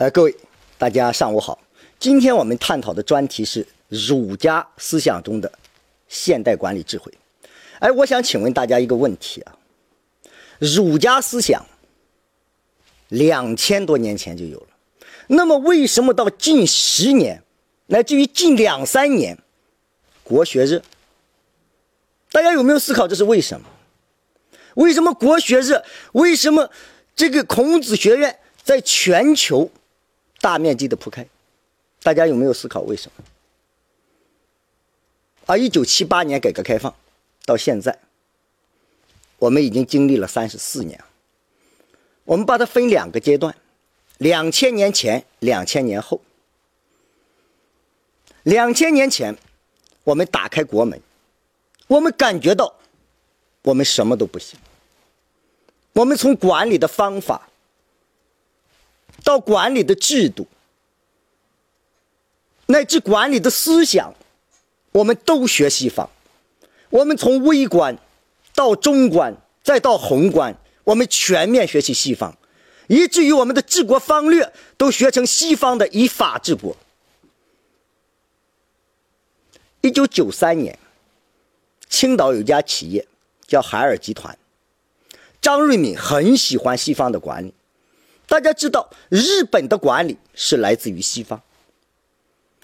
[0.00, 0.34] 呃，各位
[0.78, 1.58] 大家上午好，
[1.98, 5.52] 今天我们探讨的专题是儒家思想中的
[6.08, 7.12] 现代管理智慧。
[7.80, 9.54] 哎，我想请问大家一个问题啊，
[10.58, 11.62] 儒家思想
[13.08, 14.68] 两千多年前就有了，
[15.26, 17.42] 那么为什么到近十年，
[17.88, 19.36] 乃至于近两三年，
[20.24, 20.82] 国学热？
[22.32, 23.66] 大家有没有思考这是为什么？
[24.76, 25.84] 为什么国学热？
[26.12, 26.70] 为什么
[27.14, 29.70] 这个孔子学院在全球？
[30.40, 31.26] 大面积的铺开，
[32.02, 33.24] 大家有没有思考为什么？
[35.44, 36.94] 而一九七八年改革开放
[37.44, 37.98] 到现在，
[39.38, 40.98] 我们已经经历了三十四年。
[42.24, 43.54] 我们把它分两个阶段：
[44.18, 46.20] 两千年前、两千年后。
[48.44, 49.36] 两千年前，
[50.04, 50.98] 我们打开国门，
[51.86, 52.74] 我们感觉到
[53.62, 54.58] 我们什么都不行。
[55.92, 57.49] 我们从管理的方法。
[59.22, 60.46] 到管理的制度，
[62.66, 64.14] 乃至管理的思想，
[64.92, 66.08] 我们都学西方。
[66.88, 67.96] 我们从微观
[68.54, 72.36] 到中观，再到宏观，我们全面学习西方，
[72.88, 76.76] 以至于我们的治国方略都学成西方的以法治国。
[79.82, 80.78] 一九九三年，
[81.88, 83.06] 青岛有家企业
[83.46, 84.36] 叫海尔集团，
[85.40, 87.54] 张瑞敏很喜欢西方的管理。
[88.30, 91.42] 大家知道，日本的管理是来自于西方，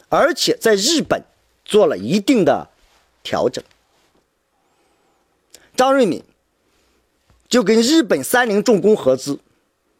[0.08, 1.20] 而且在日本
[1.64, 2.68] 做了一定的
[3.24, 3.64] 调整。
[5.74, 6.22] 张瑞敏
[7.48, 9.40] 就跟日本三菱重工合资，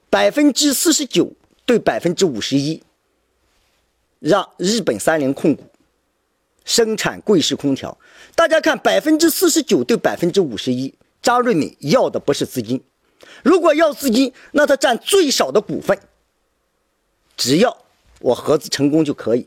[0.09, 1.33] 百分之四十九
[1.65, 2.81] 对百分之五十一，
[4.21, 5.65] 让日本三菱控股
[6.65, 7.99] 生产柜式空调。
[8.37, 12.81] 大家看，百分之四十九对百分之五十一，张瑞敏要的不是资金。
[13.43, 15.99] 如果要资金，那他占最少的股份，
[17.37, 17.85] 只要
[18.21, 19.47] 我合资成功就可以。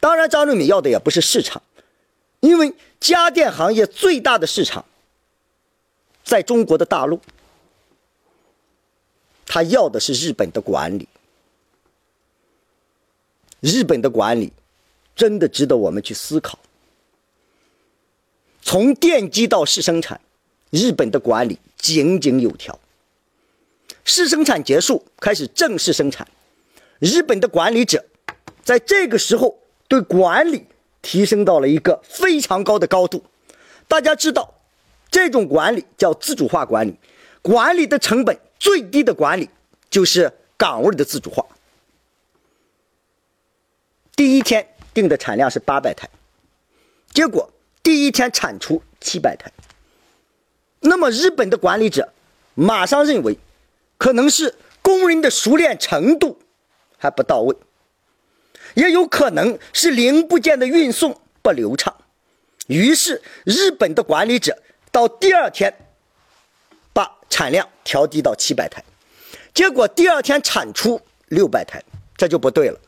[0.00, 1.62] 当然，张瑞敏要的也不是市场，
[2.40, 4.84] 因为家电行业最大的市场
[6.24, 7.20] 在中国的大陆，
[9.46, 11.08] 他要的是日本的管理。
[13.60, 14.52] 日本的管理
[15.16, 16.60] 真的值得我们去思考，
[18.62, 20.20] 从奠基到试生产。
[20.70, 22.78] 日本的管理井井有条，
[24.04, 26.28] 试生产结束，开始正式生产。
[26.98, 28.04] 日本的管理者
[28.62, 30.66] 在这个时候对管理
[31.00, 33.24] 提升到了一个非常高的高度。
[33.86, 34.52] 大家知道，
[35.10, 36.94] 这种管理叫自主化管理，
[37.40, 39.48] 管理的成本最低的管理
[39.88, 41.46] 就是岗位的自主化。
[44.14, 46.10] 第一天定的产量是八百台，
[47.14, 47.50] 结果
[47.82, 49.50] 第一天产出七百台。
[50.80, 52.12] 那么，日本的管理者
[52.54, 53.36] 马上认为，
[53.96, 56.38] 可能是工人的熟练程度
[56.96, 57.56] 还不到位，
[58.74, 61.94] 也有可能是零部件的运送不流畅。
[62.68, 64.56] 于是，日本的管理者
[64.92, 65.74] 到第二天
[66.92, 68.84] 把产量调低到七百台，
[69.52, 71.82] 结果第二天产出六百台，
[72.16, 72.78] 这就不对了，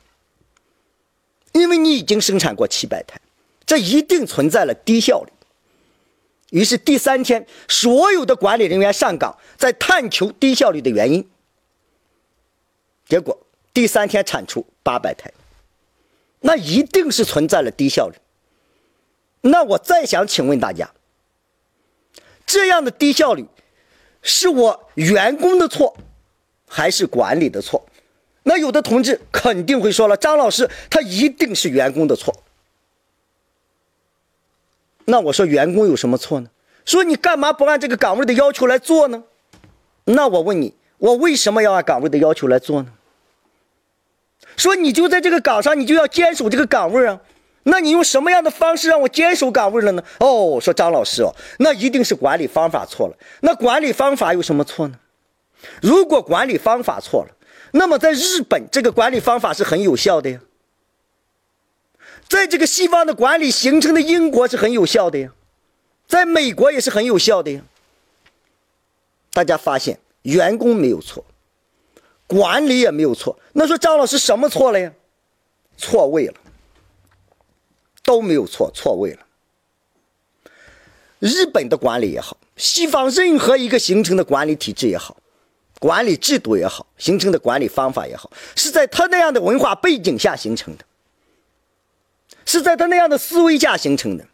[1.53, 3.21] 因为你已经生产过七百台，
[3.67, 5.33] 这一定存在了低效率。
[6.51, 11.29] 于是第三天，所有的管理人员上岗，在探求低效率的原因。
[13.09, 13.37] 结果
[13.73, 15.33] 第三天产出八百台，
[16.41, 18.17] 那一定是存在了低效率。
[19.43, 20.91] 那我再想请问大家，
[22.45, 23.47] 这样的低效率，
[24.23, 25.97] 是我员工的错，
[26.67, 27.87] 还是管理的错？
[28.43, 32.35] 那有的同志肯定会说了，张老师，他一定是员工的错。
[35.11, 36.49] 那我说员工有什么错呢？
[36.85, 39.25] 说你干嘛不按这个岗位的要求来做呢？
[40.05, 42.93] 那我问你，我为什么要按岗位的要求来做呢？
[44.57, 47.21] 说你就在这个岗上，你就要坚守这个岗位啊？
[47.65, 50.03] 那你用什么样的方式让我坚守岗位了呢？
[50.21, 53.17] 哦，说张老师哦，那一定是管理方法错了。
[53.41, 54.95] 那管理方法有什么错呢？
[55.83, 57.31] 如果管理方法错了，
[57.73, 60.41] 那么在日本这个管理方法是很有效的呀。
[62.31, 65.33] 在这个西方的管理形成的英国是很有效的呀，
[66.07, 67.61] 在美国也是很有效的呀。
[69.33, 71.25] 大家发现员工没有错，
[72.29, 74.93] 管理也没有错，那说张老师什么错了呀？
[75.77, 76.35] 错位了，
[78.05, 79.27] 都没有错，错位了。
[81.19, 85.17] 日本的管理也好，西方任何一个形成的管理体制也好，
[85.81, 90.85] 管理制度也好，形成的管理方法也好，是在他那样的文化背景下形成的。
[92.51, 94.27] 是在他那样的思维下形成的。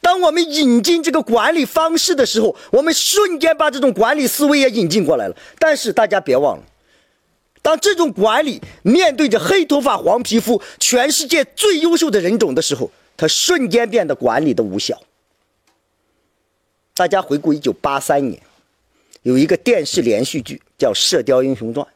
[0.00, 5.36] 当我们引进这个管理方式的时候，我们瞬间把这种管理思维也引进过来了。
[5.58, 6.64] 但是大家别忘了，
[7.60, 14.98] 当这种管理面对着黑头发、黄皮肤、全世界最优秀的人种的时候，它瞬间变得管理的无效。
[16.94, 18.40] 大家回顾一九八三年，
[19.22, 21.86] 有一个电视连续剧叫《射雕英雄传》，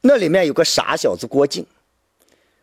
[0.00, 1.66] 那里面有个傻小子郭靖。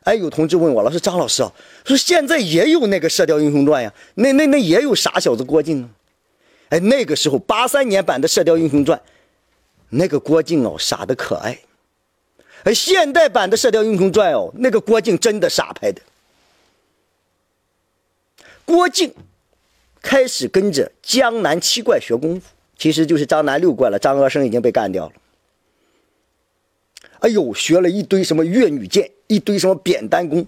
[0.08, 1.52] 哎，有同志问我，老师张老师啊，
[1.84, 5.90] 说现在也有那个《射雕英雄传》呀，那那那也有傻小子郭靖啊。
[6.70, 8.98] 哎，那个时候八三年版的《射雕英雄传》，
[9.90, 11.60] 那个郭靖哦傻的可爱。
[12.64, 16.02] 哎现代版的《射雕英雄传》哦，那个郭靖真的傻拍的。
[18.64, 19.14] 郭靖
[20.02, 24.00] 开始跟着江南七怪学功夫，其实就是张南六怪了。
[24.00, 25.12] 张阿生已经被干掉了。
[27.20, 30.46] 哎呦，学了一堆什么越女剑，一堆什么扁担功，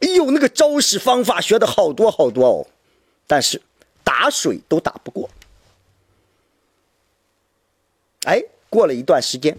[0.00, 2.66] 哎呦，那个招式方法学的好多好多哦，
[3.26, 3.60] 但是
[4.02, 5.28] 打水都打不过。
[8.24, 9.56] 哎，过了一段时间，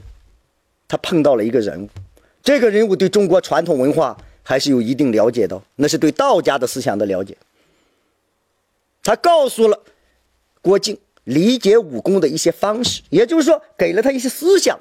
[0.87, 1.89] 他碰到了一个人物，
[2.41, 7.37] 这个人物对中国传统文化还是有一定了解的，那是对道家的思想的了解。
[9.03, 9.79] 他告诉了
[10.61, 14.79] 郭靖理解武功的一些方式，也就是说，给了他一些思想。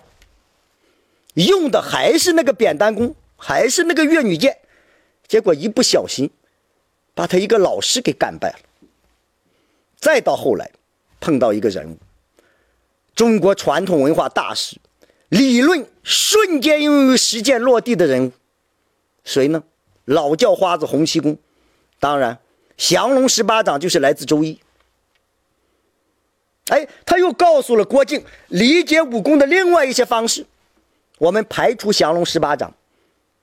[1.34, 4.56] 用的还是那个扁担功，还是那个越女剑，
[5.26, 6.30] 结果一不小心，
[7.12, 8.58] 把他一个老师给干败了。
[9.98, 10.70] 再到后来，
[11.18, 11.98] 碰到一个人物，
[13.16, 14.76] 中国传统文化大师，
[15.28, 18.32] 理论瞬间用于实践落地的人物，
[19.24, 19.64] 谁呢？
[20.04, 21.36] 老叫花子洪七公，
[21.98, 22.38] 当然
[22.76, 24.60] 降龙十八掌就是来自周易。
[26.68, 30.46] 哎，他又告诉了郭靖理解武功的另外一些方式。
[31.18, 32.72] 我们排除降龙十八掌，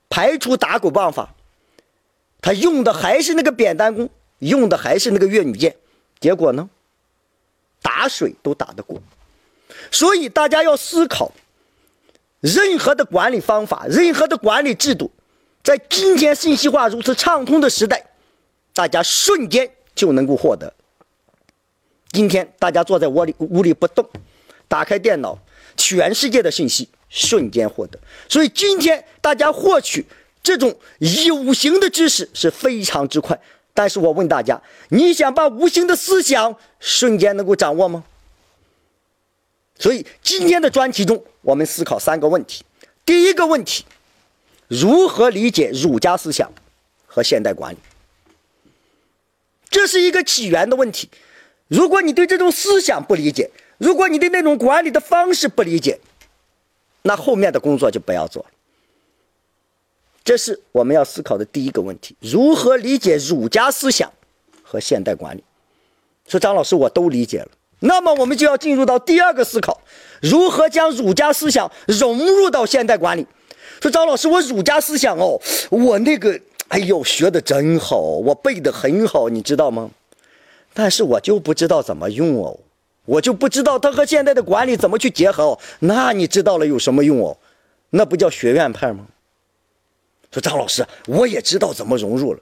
[0.10, 1.36] 排除打狗棒法，
[2.42, 4.10] 他用的还是那个扁担功，
[4.40, 5.76] 用的还是那个越女剑，
[6.20, 6.70] 结果呢，
[7.82, 9.02] 打水都打得过。
[9.92, 11.32] 所以大家要思考，
[12.40, 15.12] 任何的管理方法，任何的管理制度，
[15.64, 18.04] 在今天信息化如此畅通的时代，
[18.74, 20.74] 大家瞬间就能够获得。
[22.12, 24.04] 今天大家坐在窝里屋里不动，
[24.68, 25.38] 打开电脑，
[25.78, 26.90] 全世界的信息。
[27.10, 30.06] 瞬间获得，所以今天大家获取
[30.42, 33.40] 这种有形的知识是非常之快。
[33.74, 38.04] 但是我问大家，你想把无形的思想瞬间能够掌握吗？
[39.78, 42.64] 所以今天的专题中，我们思考三个问题。
[43.06, 43.86] 第一个问题，
[44.68, 46.52] 如何理解儒家思想
[47.06, 47.78] 和现代管理？
[49.70, 51.10] 这是一个起源的问题。
[51.68, 56.00] 如果你对这种思想不理解，如果你对那种管理的方式不理解，
[57.02, 58.50] 那后面的工作就不要做了。
[60.24, 64.12] 这是我们要思考的第一个问题：如何理解儒家思想
[64.62, 65.44] 和现代管理？
[66.28, 67.48] 说张老师，我都理解了。
[67.80, 69.82] 那么我们就要进入到第二个思考：
[70.22, 73.26] 如何将儒家思想融入到现代管理？
[73.82, 75.40] 说张老师，我儒家思想哦，
[75.72, 79.90] 我那个，哎呦，学的真好，我背的很好，你知道吗？
[80.74, 82.60] 但是我就不知道怎么用哦。
[83.10, 87.36] 我就不知道他和现在的管理怎么去结合哦，那你知道了有什么用哦？
[87.90, 89.08] 那不叫学院派吗？
[90.32, 92.40] 说张老师，我也知道怎么融入了。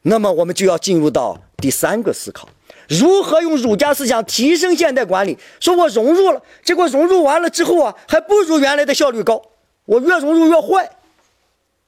[0.00, 2.48] 那么我们就要进入到第三个思考：
[2.88, 5.36] 如何用儒家思想提升现代管理？
[5.60, 9.42] 说我融入了，结果融入完了之后啊，还不如原来的效率高，
[9.84, 10.90] 我越融入越坏，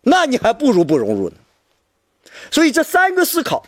[0.02, 1.36] 那你还不如不融入呢。
[2.50, 3.64] 所以这三个思考，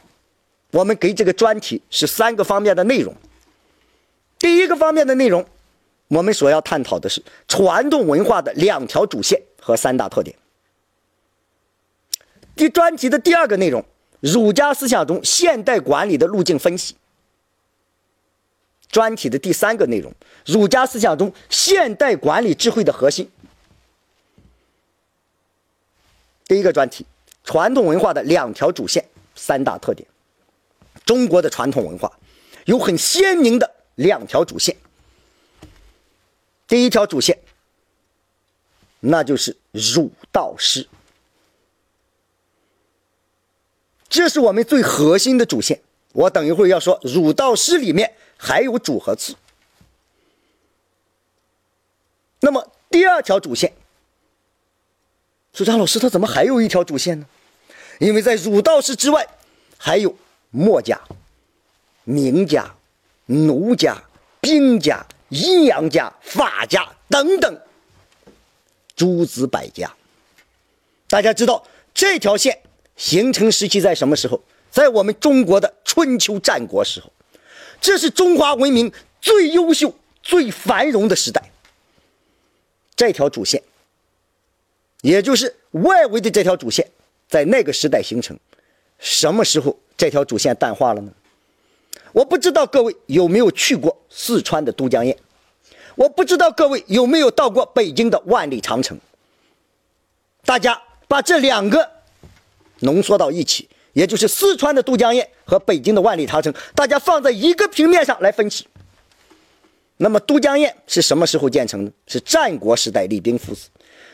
[0.73, 3.15] 我们给这个专题是三个方面的内容。
[4.45, 5.43] 第一个方面的内容，
[6.09, 10.37] 我们所要探讨的是传统文化的两条主线和三大特点。
[12.55, 13.83] 第专题的第二个内容，
[14.21, 16.95] 儒家思想中现代管理的路径分析。
[18.91, 20.13] 专题的第三个内容，
[20.45, 23.31] 儒家思想中现代管理智慧的核心。
[26.47, 27.07] 第一个专题，
[27.45, 29.03] 传统文化的两条主线、
[29.35, 30.07] 三大特点。
[31.07, 32.13] 中国的传统文化
[32.67, 33.71] 有很鲜明的。
[33.97, 34.77] 两条主线，
[36.67, 37.39] 第一条主线，
[39.01, 40.89] 那就是儒道诗，
[44.09, 45.81] 这是我们最核心的主线。
[46.13, 49.37] 我等一会儿要说，儒道诗里面还有主和次。
[52.41, 53.73] 那么第二条主线，
[55.53, 57.27] 说张老师，他怎么还有一条主线呢？
[58.01, 59.27] 因为在儒道诗之外，
[59.79, 60.17] 还有
[60.51, 61.01] 墨家、
[62.05, 62.75] 名家。
[63.27, 64.03] 奴家、
[64.41, 67.61] 兵家、阴阳家、法家等等，
[68.95, 69.93] 诸子百家。
[71.09, 72.59] 大家知道这条线
[72.97, 74.41] 形成时期在什么时候？
[74.71, 77.13] 在我们中国的春秋战国时候，
[77.81, 81.51] 这是中华文明最优秀、最繁荣的时代。
[82.97, 83.63] 这条主线，
[85.03, 86.91] 也就是外围的这条主线，
[87.29, 88.37] 在那个时代形成，
[88.99, 91.13] 什么时候这条主线淡化了呢？
[92.13, 95.17] 我不知道各位有没有去过四川的都江堰，
[95.97, 98.99] 我不知道各位有没有到过北京的万里长城。
[100.45, 101.91] 大家把这两个
[102.81, 108.67] 浓缩到一起，也就是四川的都江堰和北京的万里长城，大家放在一个平面上来分析。
[109.97, 111.93] 那么都江堰是什么时候建成的？
[112.07, 113.69] 是战国时代李冰父子。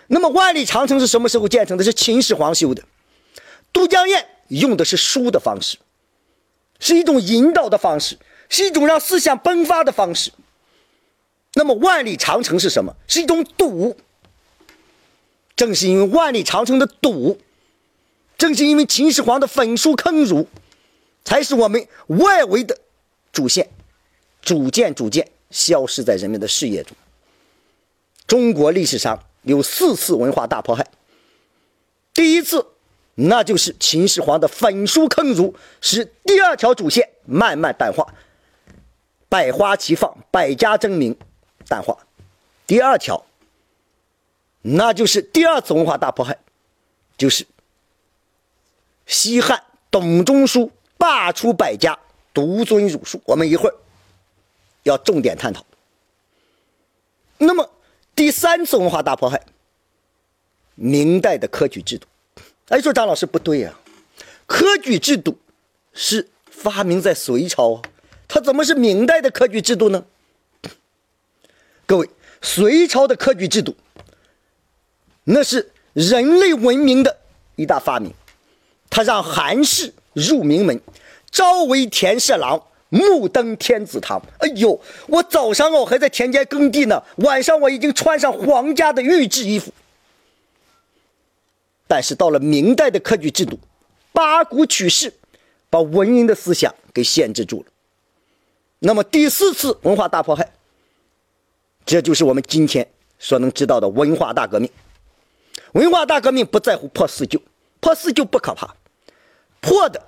[0.09, 1.83] 那么万里长城是什么时候建成的？
[1.83, 2.83] 是秦始皇修的。
[3.73, 5.77] 都江堰用的是书的方式。
[6.81, 8.19] 是一种引导的方式，
[8.49, 10.33] 是一种让思想迸发的方式。
[11.55, 12.97] 那么万里长城是什么？
[13.07, 13.97] 是一种堵。
[15.55, 17.39] 正是因为万里长城的堵，
[18.39, 20.49] 正是因为秦始皇的焚书坑儒，
[21.23, 22.79] 才使我们外围的
[23.31, 23.69] 主线
[24.41, 26.97] 逐渐逐渐消失在人们的视野中。
[28.27, 30.87] 中国历史上有四次文化大迫害，
[32.15, 32.67] 第一次。
[33.23, 38.15] 那就是秦始皇的焚书坑儒，使第二条主线慢慢淡化，
[39.29, 41.15] 百花齐放，百家争鸣，
[41.69, 41.99] 淡化。
[42.67, 43.27] 第二条，
[44.63, 46.39] 那就是第二次文化大迫害，
[47.19, 47.47] 就是
[49.05, 51.99] 西汉董仲舒罢黜百家，
[52.33, 53.21] 独尊儒术。
[53.27, 53.75] 我们一会儿
[54.85, 55.67] 要重点探讨。
[57.37, 57.69] 那么
[58.15, 59.45] 第三次文化大迫害，
[60.75, 62.07] 明代的科举制度。
[62.71, 63.75] 哎，说张老师不对呀，
[64.47, 65.37] 科举制度
[65.93, 67.83] 是发明在隋朝，
[68.29, 70.05] 它怎么是明代的科举制度呢？
[71.85, 72.09] 各位，
[72.41, 73.75] 隋朝的科举制度，
[75.25, 77.17] 那是人类文明的
[77.57, 78.15] 一大发明，
[78.89, 80.81] 它让韩氏入名门，
[81.33, 84.23] 朝为田舍郎，暮登天子堂。
[84.39, 89.73] 哎呦，我早上哦还在田间耕地呢，晚上我已经穿上皇家的御制衣服。
[91.91, 93.59] 但是到了明代的科举制度，
[94.13, 95.13] 八股取士，
[95.69, 97.67] 把文人的思想给限制住了。
[98.79, 100.53] 那么第四次文化大迫害，
[101.85, 104.71] 这就是我们今天所能知道的文化大革命。
[105.73, 107.43] 文化大革命不在乎破四旧，
[107.81, 108.77] 破四旧不可怕，
[109.61, 110.01] 破的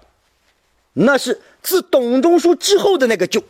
[0.93, 3.43] 那是自董仲舒之后的那个旧，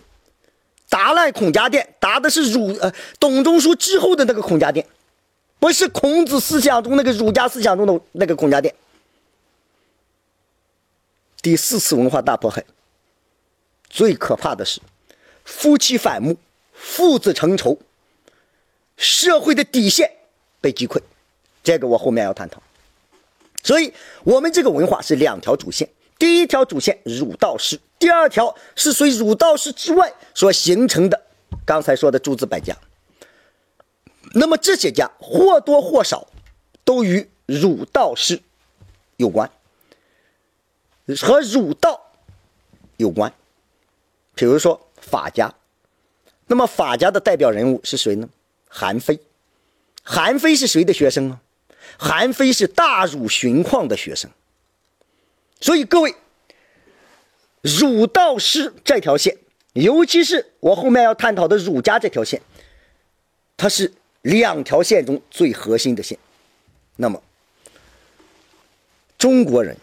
[0.88, 4.86] 打烂孔家店，打的是儒呃董仲舒之后的那个孔家店。
[5.62, 8.74] 不是孔子思想中那个儒家思想中的那个孔家店。
[11.40, 12.64] 第四次文化大迫害，
[13.88, 14.80] 最可怕的是
[15.44, 16.36] 夫妻反目、
[16.72, 17.78] 父子成仇，
[18.96, 20.10] 社会的底线
[20.60, 21.00] 被击溃，
[21.62, 22.60] 这个我后面要探讨。
[23.62, 25.88] 所以，我们这个文化是两条主线：
[26.18, 31.22] 第一条主线儒道释，第二条是随儒道释之外所形成的，
[31.64, 32.76] 刚才说的诸子百家。
[34.34, 36.28] 那么这些家或多或少
[36.84, 38.40] 都与儒道释
[39.16, 39.50] 有关，
[41.20, 42.12] 和儒道
[42.96, 43.32] 有关。
[44.34, 45.54] 比如说法家，
[46.46, 48.28] 那么法家的代表人物是谁呢？
[48.68, 49.20] 韩非。
[50.02, 51.40] 韩非是谁的学生啊？
[51.98, 54.30] 韩非是大儒荀况的学生。
[55.60, 56.14] 所以各位，
[57.60, 59.36] 儒道师这条线，
[59.74, 62.40] 尤其是我后面要探讨的儒家这条线，
[63.56, 63.92] 它是。
[64.22, 66.18] 两条线中最核心的线，
[66.96, 67.22] 那么
[69.18, 69.76] 中国人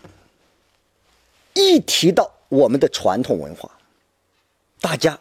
[1.54, 3.70] 一提到我们的传统文化，
[4.82, 5.20] 大家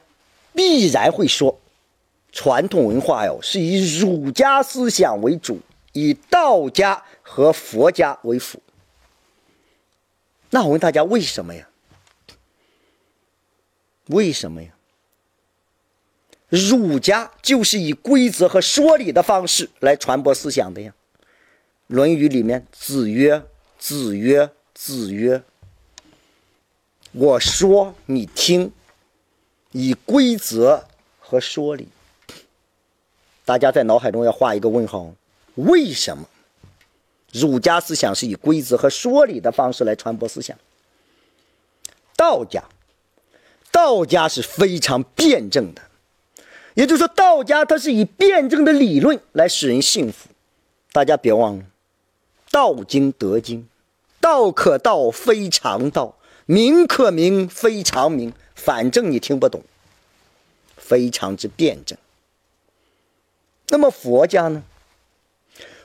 [0.54, 1.58] 必然会说，
[2.32, 5.60] 传统文化哟是以儒家思想为主，
[5.92, 8.62] 以道家和佛家为辅。
[10.50, 11.68] 那我问大家，为什么呀？
[14.06, 14.70] 为什么呀？
[16.48, 20.94] 儒家就是以规则和说理的方式来传播思想的呀，
[21.88, 23.42] 《论语》里面子曰
[23.78, 25.42] ：“子曰，子曰，
[27.12, 28.72] 我说你听，
[29.72, 30.86] 以规则
[31.18, 31.88] 和说理。”
[33.44, 35.12] 大家在脑海中要画一个问号：
[35.56, 36.26] 为什么
[37.30, 40.56] 儒家思想是以规则和说理的方式来传播思想？
[42.16, 42.64] 道家，
[43.70, 45.82] 道家是非常辩证的。
[46.78, 50.28] 也就是说，道家它是以辩证的理论来使人信服。
[50.92, 51.64] 大家别忘了，
[52.52, 53.68] 道经德经，
[54.20, 56.16] 道可道非常道，
[56.46, 59.64] 名可名非常名，反正你听不懂，
[60.76, 61.98] 非常之辩证。
[63.70, 64.62] 那么佛家呢？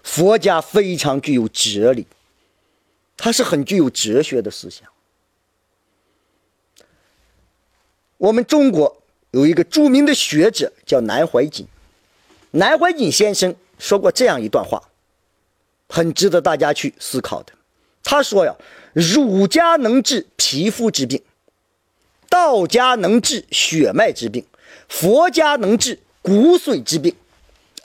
[0.04, 2.06] 佛家非常具有哲理，
[3.18, 4.88] 它是很具有哲学的思想。
[8.18, 9.00] 我们中国。
[9.34, 11.66] 有一个著名的学者叫南怀瑾，
[12.52, 14.82] 南怀瑾先生说过这样一段话，
[15.90, 17.52] 很值得大家去思考的。
[18.04, 18.56] 他说呀
[18.94, 21.20] ：“儒家能治皮肤之病，
[22.30, 24.46] 道家能治血脉之病，
[24.88, 27.16] 佛家能治骨髓之病。”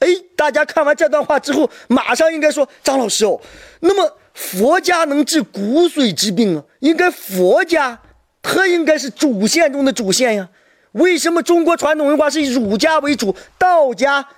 [0.01, 3.41] 哎，大家看完这段话之后，马上应该说：“张老师哦，
[3.81, 6.65] 那么佛家能治骨髓之病啊？
[6.81, 7.99] 应该佛家，
[8.43, 10.51] 它应该是主线中的主线呀。
[10.99, 14.29] 为什么中国传统文化是以儒家为主，道家？”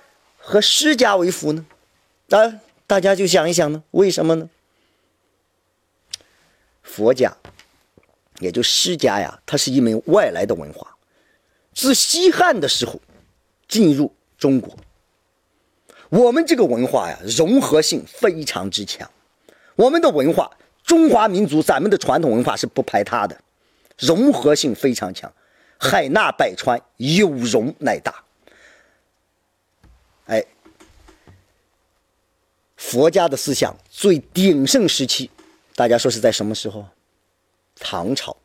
[0.43, 1.65] 和释家为辅呢？
[2.29, 4.49] 啊，大家就想一想呢，为什么呢？
[6.81, 7.37] 佛家，
[8.39, 10.95] 也就释家呀，它是一门外来的文化，
[11.75, 12.99] 自西汉的时候
[13.67, 14.75] 进入中国。
[16.09, 19.07] 我们这个文化呀，融合性非常之强。
[19.75, 20.49] 我们的文化，
[20.83, 23.39] 中华民族，咱们的传统文化是不排他的，
[23.99, 25.31] 融合性非常强，
[25.83, 28.23] 海纳百川，有容乃大。
[30.27, 30.45] 哎，
[32.77, 35.31] 佛家的思想最鼎盛时期，
[35.75, 36.85] 大家说是在什么时候？
[37.79, 38.37] 唐朝。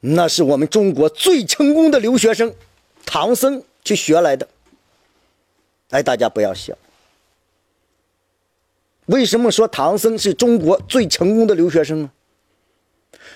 [0.00, 2.54] 那是我们中国最成功的留学生，
[3.04, 4.48] 唐僧去学来的。
[5.90, 6.74] 哎，大家不要笑。
[9.04, 12.10] 为什么说唐僧是中国最成功的留学生呢？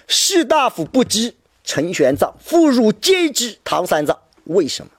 [0.06, 4.16] 士大夫不知陈玄奘，妇孺皆知唐三藏。
[4.44, 4.92] 为什么？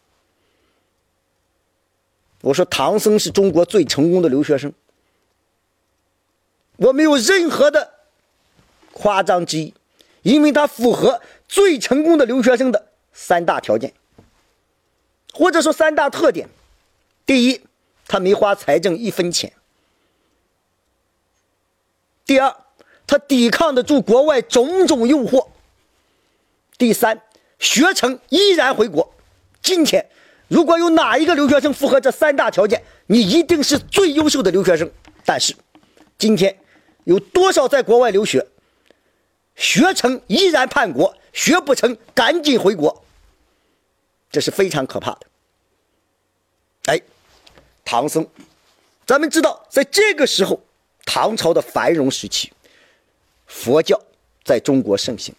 [2.41, 4.71] 我说唐僧是中国最成功的留学生，
[6.77, 7.93] 我没有任何的
[8.93, 9.73] 夸张之意，
[10.21, 13.93] 因为他符合最成功的留学生的三大条件，
[15.33, 16.47] 或者说三大特点：
[17.25, 17.61] 第一，
[18.07, 19.49] 他没花财政一分钱；
[22.25, 22.55] 第二，
[23.07, 25.47] 他抵抗得住国外种种诱惑；
[26.77, 27.21] 第三，
[27.59, 29.13] 学成依然回国。
[29.61, 30.05] 今天。
[30.47, 34.87] 如果有哪一个留学生符合这三大条件，你一定是最优秀的留学生。
[35.25, 35.55] 但是，
[36.19, 36.55] 今天
[37.05, 38.45] 有多少在国外留学，
[39.55, 43.03] 学成依然叛国，学不成赶紧回国，
[44.29, 45.21] 这是非常可怕的。
[46.85, 47.01] 哎，
[47.83, 48.27] 唐僧，
[49.07, 50.61] 咱们知道，在这个时候，
[51.05, 52.53] 唐朝的繁荣时期，
[53.47, 53.99] 佛教
[54.43, 55.33] 在中国盛行，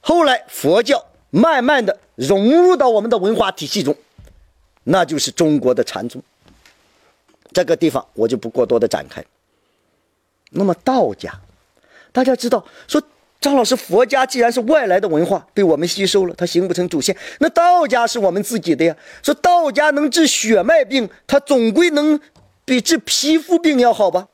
[0.00, 3.96] 后来佛教慢慢的融入到我们的文化体系中。
[4.84, 6.22] 那就是中国的禅宗，
[7.52, 9.24] 这个地方我就不过多的展开。
[10.50, 11.32] 那么道家，
[12.12, 13.00] 大家知道说
[13.40, 17.16] 张老师，佛家既然是外来的文化，被我们吸收了，它形不成主线。
[17.38, 18.96] 那道家是我们自己的呀。
[19.22, 22.18] 说道家能治血脉病，它总归能
[22.64, 24.28] 比治皮肤病要好吧？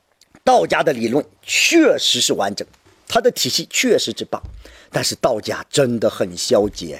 [0.44, 2.66] 道家的理论确实是完整，
[3.08, 4.42] 他的体系确实之棒，
[4.90, 6.96] 但是道家真的很消极。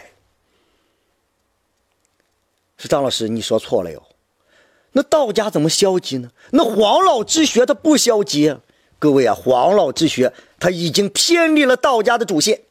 [2.79, 4.03] 是张老师，你说错了哟。
[4.93, 6.31] 那道家怎么消极呢？
[6.51, 8.57] 那黄老之学他不消极。
[8.99, 12.63] 各位啊，黄老之学他已经偏离了道家的主线。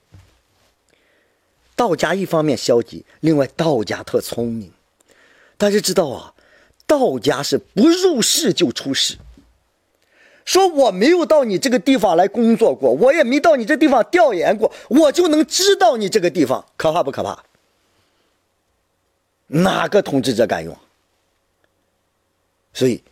[1.76, 4.72] 道家一方面消极，另外道家特聪明。
[5.58, 6.34] 大家知道啊，
[6.88, 9.18] 道家是不入世就出世。
[10.46, 17.44] 说我没有到你这个地方来工作过，我也没到你这地方调研过，我就能知道你这个地方可怕不可怕？
[19.48, 20.76] 哪个统治者敢用？
[22.74, 23.04] 所以，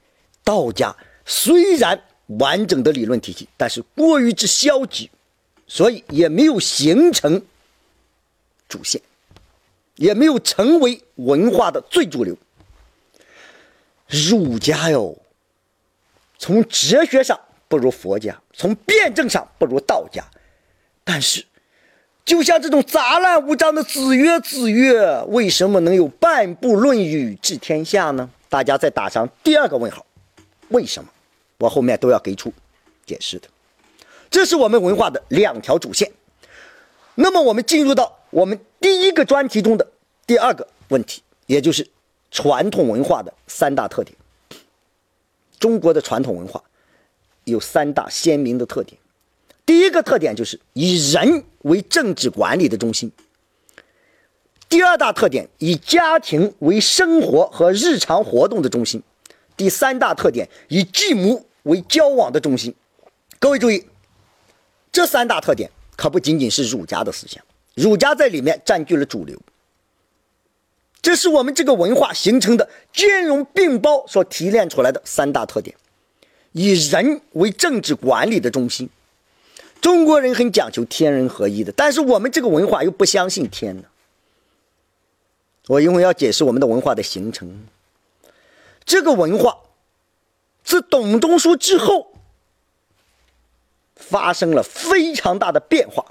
[0.43, 5.09] 道家虽然完整的理论体系，但是过于之消极，
[5.67, 7.41] 所以也没有形成
[8.67, 9.01] 主线，
[9.95, 12.37] 也没有成为文化的最主流。
[14.07, 15.17] 儒家哟，
[16.43, 20.21] 从哲学上不如佛家，从辩证上不如道家，
[21.05, 21.45] 但是。
[22.25, 28.29] 就像这种杂乱无章的子曰，子曰为什么能有半部《论语》治天下呢？
[28.49, 30.05] 大家再打上第二个问号，
[30.67, 31.09] 为什么？
[31.59, 32.51] 我后面都要给出
[33.05, 33.47] 解释的。
[34.29, 36.11] 这是我们文化的两条主线。
[37.15, 39.87] 那么我们进入到我们第一个专题中的
[40.27, 41.89] 第二个问题，也就是
[42.31, 44.17] 传统文化的三大特点。
[45.63, 46.61] 中国的传统文化
[47.45, 48.99] 有三大鲜明的特点。
[49.65, 53.09] 第一个特点就是以人为政治管理的中心。
[54.67, 59.01] 第二大特点以家庭为生活和日常活动的中心。
[59.55, 62.75] 第三大特点以继母为交往的中心。
[63.39, 63.85] 各位注意，
[64.91, 67.41] 这三大特点可不仅仅是儒家的思想，
[67.73, 69.39] 儒家在里面占据了主流。
[71.03, 75.75] 这是我们这个文化形成的兼容并包所提炼出来的三大特点：
[76.53, 78.89] 以人为政治管理的中心。
[79.81, 83.83] 中国人很讲究天人合一的，但是我们这个文化又不相信天呢。
[85.67, 87.67] 我一会要解释我们的文化的形成。
[88.85, 89.57] 这个文化
[90.63, 92.13] 自董仲舒之后，
[93.97, 96.05] 发生了非常大的变化。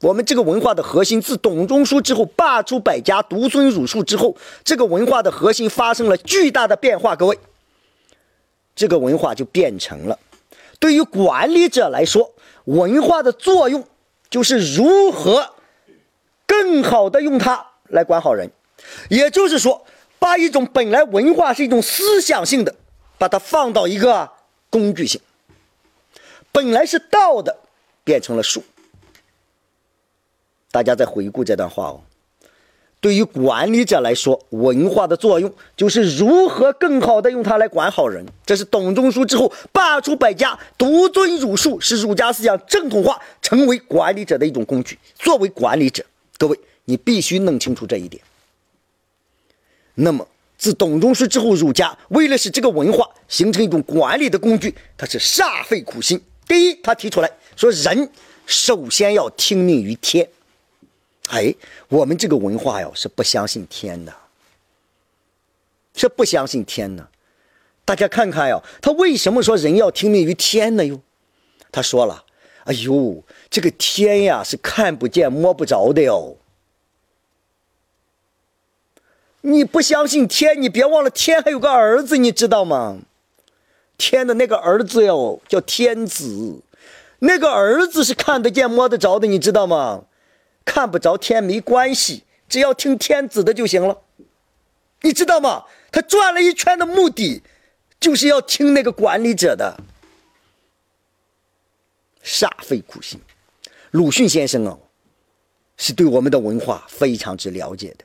[0.00, 4.34] 我们这个文化的核心，自董仲舒之后罢黜百家，独尊儒术之后，
[4.64, 7.14] 这个文化的核心发生了巨大的变化。
[7.14, 7.38] 各位，
[8.74, 10.18] 这个文化就变成了，
[10.78, 12.32] 对于管理者来说，
[12.64, 13.86] 文化的作用
[14.30, 15.54] 就是如何
[16.46, 18.50] 更好的用它来管好人。
[19.10, 19.84] 也就是说，
[20.18, 22.74] 把一种本来文化是一种思想性的，
[23.18, 24.30] 把它放到一个
[24.70, 25.20] 工具性，
[26.50, 27.58] 本来是道的，
[28.02, 28.64] 变成了术。
[30.70, 32.00] 大家再回顾这段话哦。
[33.02, 38.22] 对于管理者来说，文化的作用就是如何更好的用它来管好人。
[38.44, 44.98] 这是董仲舒之后罢黜百家，独尊儒术，使儒家思想正统化，成为管理者的一种工具。
[45.14, 46.04] 作为管理者，
[46.36, 48.22] 各位，你必须弄清楚这一点。
[49.94, 50.28] 那么，
[50.58, 56.20] 自董仲舒之后，儒家为了使这个文化形成一种管理的工具，他是煞费苦心。
[56.46, 58.10] 第一，他提出来说，人
[58.44, 60.28] 首先要听命于天。
[61.30, 61.54] 哎，
[61.88, 64.12] 我们这个文化哟是不相信天的，
[65.94, 67.08] 是不相信天的。
[67.84, 70.84] 大家看看呀，他为什么说人要听命于天呢？
[70.84, 71.00] 哟，
[71.70, 72.24] 他说了，
[72.64, 76.36] 哎呦，这个天呀是看不见摸不着的哟。
[79.42, 82.98] 你不相信天，你别忘了天还有个儿子，你知道吗？
[83.96, 86.60] 天的那个儿子哟叫天子，
[87.20, 90.04] 那个儿子是看得见摸得着的，你知道吗？
[90.70, 94.02] 看不着天没关系，只要听天子的就行了，
[95.00, 95.64] 你知道吗？
[95.90, 97.42] 他转了一圈的目的，
[97.98, 99.76] 就是要听那个管理者的，
[102.24, 103.20] 煞费苦心。
[103.90, 104.78] 鲁迅先生哦，
[105.76, 108.04] 是对我们的文化非常之了解的。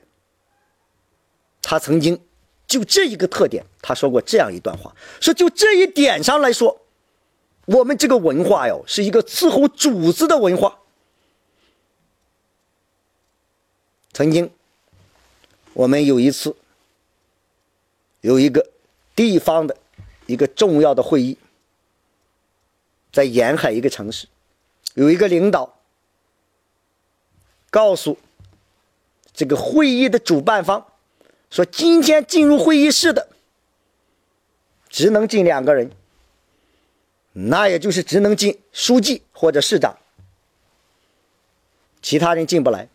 [1.62, 2.20] 他曾经
[2.66, 6.80] 就这一个特点，他说过这样一段话：说就这一点上来说，
[7.66, 10.80] 我们这个文化哟，是一个伺候主子的文化。
[14.16, 14.50] 曾经，
[15.74, 16.56] 我们有一次
[18.22, 18.70] 有一个
[19.14, 19.76] 地方的
[20.24, 21.36] 一个重要的会议，
[23.12, 24.26] 在沿海一个城市，
[24.94, 25.78] 有一个领导
[27.68, 28.16] 告诉
[29.34, 30.86] 这个会议的主办方
[31.50, 33.28] 说：“今天进入会议室的
[34.88, 35.90] 只能进两个人，
[37.34, 39.98] 那也就是只能进书记或者市长，
[42.00, 42.88] 其他人进不来。”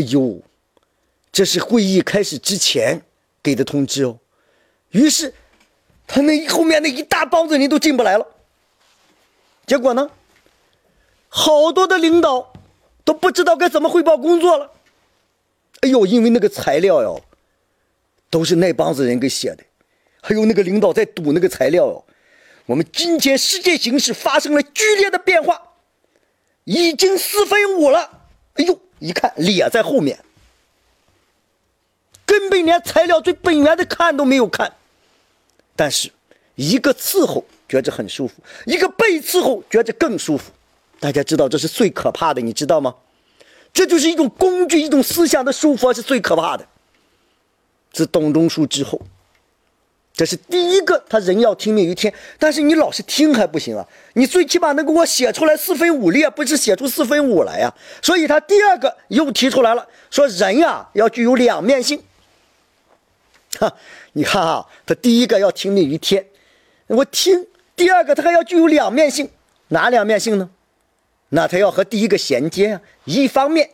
[0.00, 0.40] 哎呦，
[1.30, 3.02] 这是会议开始之前
[3.42, 4.18] 给的通知哦。
[4.92, 5.34] 于是，
[6.06, 8.26] 他那后面那一大帮子人都进不来了。
[9.66, 10.10] 结果呢，
[11.28, 12.50] 好多的领导
[13.04, 14.72] 都不知道该怎么汇报工作了。
[15.82, 17.22] 哎呦，因为那个材料哟，
[18.30, 19.62] 都是那帮子人给写的，
[20.22, 22.02] 还有那个领导在读那个材料哟。
[22.64, 25.60] 我们今天世界形势发生了剧烈的变化，
[26.64, 28.28] 已经四分五了。
[28.54, 28.80] 哎呦！
[29.00, 30.18] 一看列在后面，
[32.24, 34.72] 根本连材料最本源的看都没有看。
[35.74, 36.12] 但是，
[36.54, 38.34] 一个伺候觉着很舒服，
[38.66, 40.52] 一个被伺候觉着更舒服。
[41.00, 42.94] 大家知道这是最可怕的，你知道吗？
[43.72, 46.68] 这就是一种工具，一种思想的束缚是最可怕的。
[47.92, 49.00] 自董仲舒之后。
[50.20, 57.72] 这是第一个，他人要听命于天，但是你老是听还不行啊，你最起码能给我写出来四分五裂，不是写出四分五来呀。
[58.02, 62.02] 所以他第二个又提出来了，说人呀要具有两面性。
[63.58, 63.74] 哈，
[64.12, 66.22] 你看哈，他第一个要听命于天，
[66.88, 67.42] 我听；
[67.74, 69.26] 第二个他还要具有两面性，
[69.68, 70.50] 哪两面性呢？
[71.30, 72.82] 那他要和第一个衔接啊。
[73.06, 73.70] 一方面，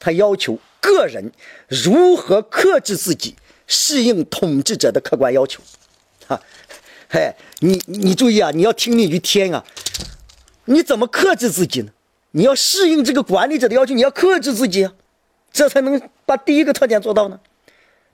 [0.00, 1.30] 他要求个人
[1.68, 3.36] 如何克制自己。
[3.68, 5.62] 适应统治者的客观要求，
[6.26, 6.40] 啊，
[7.10, 9.62] 嘿，你你注意啊，你要听命于天啊，
[10.64, 11.92] 你怎么克制自己呢？
[12.30, 14.92] 你要适应这个管理者的要求，你要克制自己啊，
[15.52, 17.38] 这才能把第一个特点做到呢。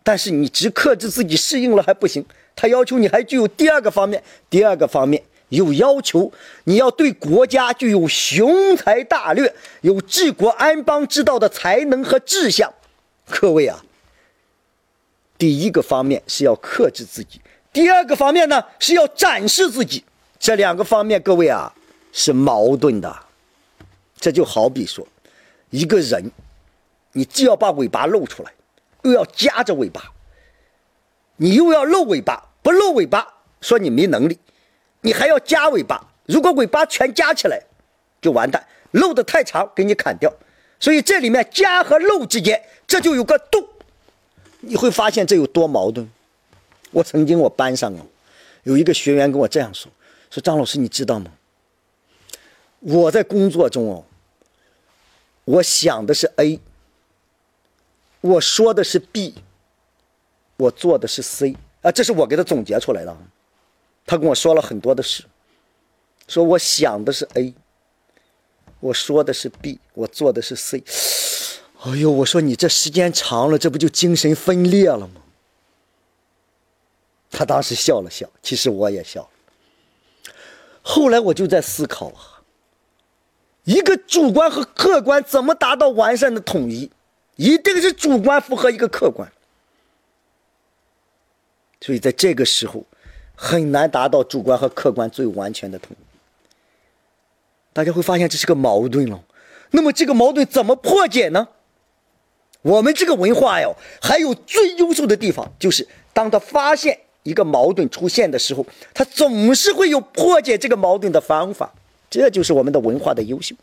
[0.03, 6.33] 但是你只克制自己，适应了还不行，他要求你还具有第二个方面，第二个方面有要求
[6.65, 12.75] 你要对国家具有雄才大略、有治国安邦之道的才能和志向。
[13.31, 13.85] 各位啊。
[15.45, 17.39] 第一个方面是要克制自己，
[17.71, 20.03] 第二个方面呢是要展示自己。
[20.39, 21.71] 这两个方面，各位啊
[22.15, 23.15] 是矛盾的。
[24.19, 25.07] 这就好比说，
[25.69, 26.33] 一个人，
[27.13, 28.51] 你既要把尾巴露出来，
[29.03, 30.11] 又要夹着尾巴，
[31.37, 33.29] 你又要露尾巴，不露尾巴
[33.61, 34.39] 说你没能力，
[35.03, 36.03] 你还要夹尾巴。
[36.25, 37.61] 如果尾巴全夹起来，
[38.23, 40.33] 就完蛋，露的太长给你砍掉。
[40.81, 43.69] 所以这里面夹和露之间，这就有个度。
[44.67, 46.11] 你会发现这有多矛盾。
[46.91, 48.07] 我曾经我班上啊，
[48.63, 49.91] 有一个学员跟我这样说
[50.31, 51.33] ：“说张老师，你知道吗？
[52.81, 54.05] 我在工作中哦，
[55.45, 56.61] 我想的是 A，
[58.21, 59.35] 我说的是 B，
[60.59, 63.17] 我做的是 C 啊，这是我给他总结出来的。
[64.07, 65.25] 他跟我说了很多的事，
[66.29, 67.55] 说我想的是 A，
[68.81, 70.85] 我说的是 B，我做的是 C。
[71.87, 75.21] 哎呦，我说你这时间长了，这不就精神分裂了吗？”
[77.31, 79.29] 他当时笑了笑，其实我也笑。
[80.83, 82.41] 后来我就在思考啊，
[83.65, 86.91] 一个主观和客观怎么达到完善的统一？
[87.37, 89.31] 一定是主观符合一个客观，
[91.81, 92.85] 所以在这个时候
[93.35, 96.05] 很难达到主观和客观最完全的统一。
[97.73, 99.21] 大家会发现这是个矛盾了。
[99.73, 101.49] 那么这个矛盾怎么破解呢？
[102.65, 106.99] 我们这个文化哟，还有最优秀的地方，就是当他发现。
[107.25, 111.73] 一个矛盾出现的时候，他总是会有破解这个矛盾的方法，
[112.11, 113.57] 这就是我们的文化的优秀。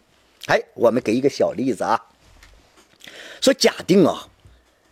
[0.48, 2.02] 哎，我们给一个小例子啊，
[3.40, 4.28] 说假定啊，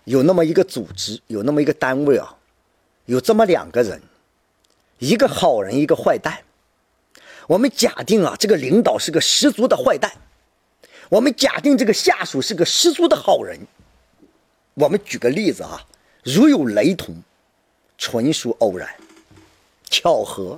[0.03, 2.35] 有那么一个组织，有那么一个单位啊，
[3.05, 3.99] 有这么两个人，
[4.99, 6.37] 一个好人，一个坏蛋。
[7.47, 10.11] 我们假定啊，这个领导是个十足的坏蛋，
[11.09, 13.57] 我们假定这个下属是个十足的好人。
[14.79, 15.85] 我们举个例子啊，
[16.23, 17.15] 如有雷同。
[18.01, 18.89] 纯属偶然，
[19.89, 20.57] 巧合。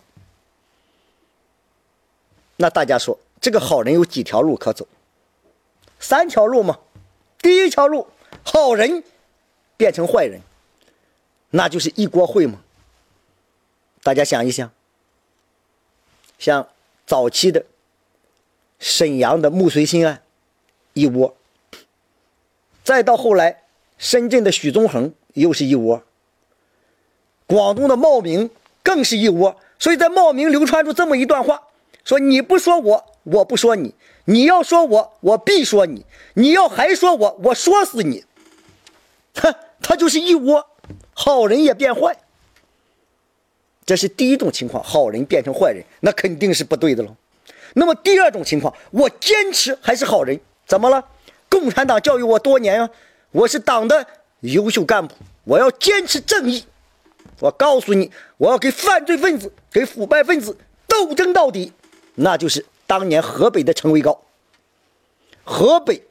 [2.58, 4.88] 那大家说，这个好人有几条路可走？
[6.00, 6.78] 三条路吗？
[7.40, 8.08] 第一条路，
[8.44, 9.04] 好人
[9.76, 10.40] 变成坏人，
[11.50, 12.62] 那就是一锅烩吗？
[14.04, 14.72] 大家想一想，
[16.38, 16.70] 像
[17.08, 17.66] 早期的
[18.78, 20.22] 沈阳的穆随心案，
[20.94, 21.34] 一窝；
[22.84, 23.64] 再到后来
[24.02, 26.02] 深圳的许宗衡，又是一窝。
[27.46, 28.50] 广东的茂名
[28.82, 31.62] 更是一窝，所以在茂名流传出这么一段话：
[32.04, 33.92] 说你不说我，我不说你；
[34.26, 36.02] 你要说我，我必说你；
[36.34, 38.26] 你要还说我，我说死你。
[39.36, 40.66] 哼，他就是一窝，
[41.14, 42.18] 好人也变坏。
[43.86, 47.16] 这是第一种情况，好人变成坏人，那肯定是不对的了。
[47.76, 51.06] 那么第二种情况，我坚持还是好人，怎么了？
[51.48, 52.90] 共产党教育我多年啊，
[53.32, 54.06] 我是党的
[54.42, 55.16] 优秀干部，
[55.46, 56.66] 我要坚持正义。
[57.40, 61.72] 我告诉你，我要给犯罪分子、给腐败分子斗争到底，
[62.16, 64.22] 那就是当年河北的陈维高。
[65.44, 66.04] 河北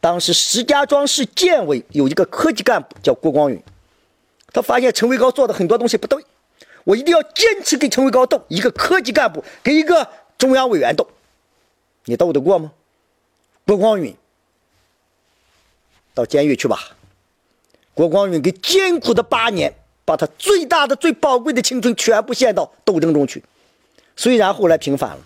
[0.00, 3.62] 当时石家庄市建委有一个科级干部叫郭光允，
[4.52, 6.24] 他发现陈维高做的很多东西不对，
[6.84, 8.42] 我一定要坚持给陈维高斗。
[8.48, 11.06] 一个科级干部给一个中央委员斗，
[12.04, 12.72] 你斗得过吗？
[13.66, 14.16] 郭光允
[16.18, 16.96] 到监狱去吧。
[17.94, 19.72] 郭光允给艰苦的八年。
[20.08, 23.44] 把他最大的、最宝贵的青春全部献到斗争中去，
[24.16, 25.18] 虽然后来平反了，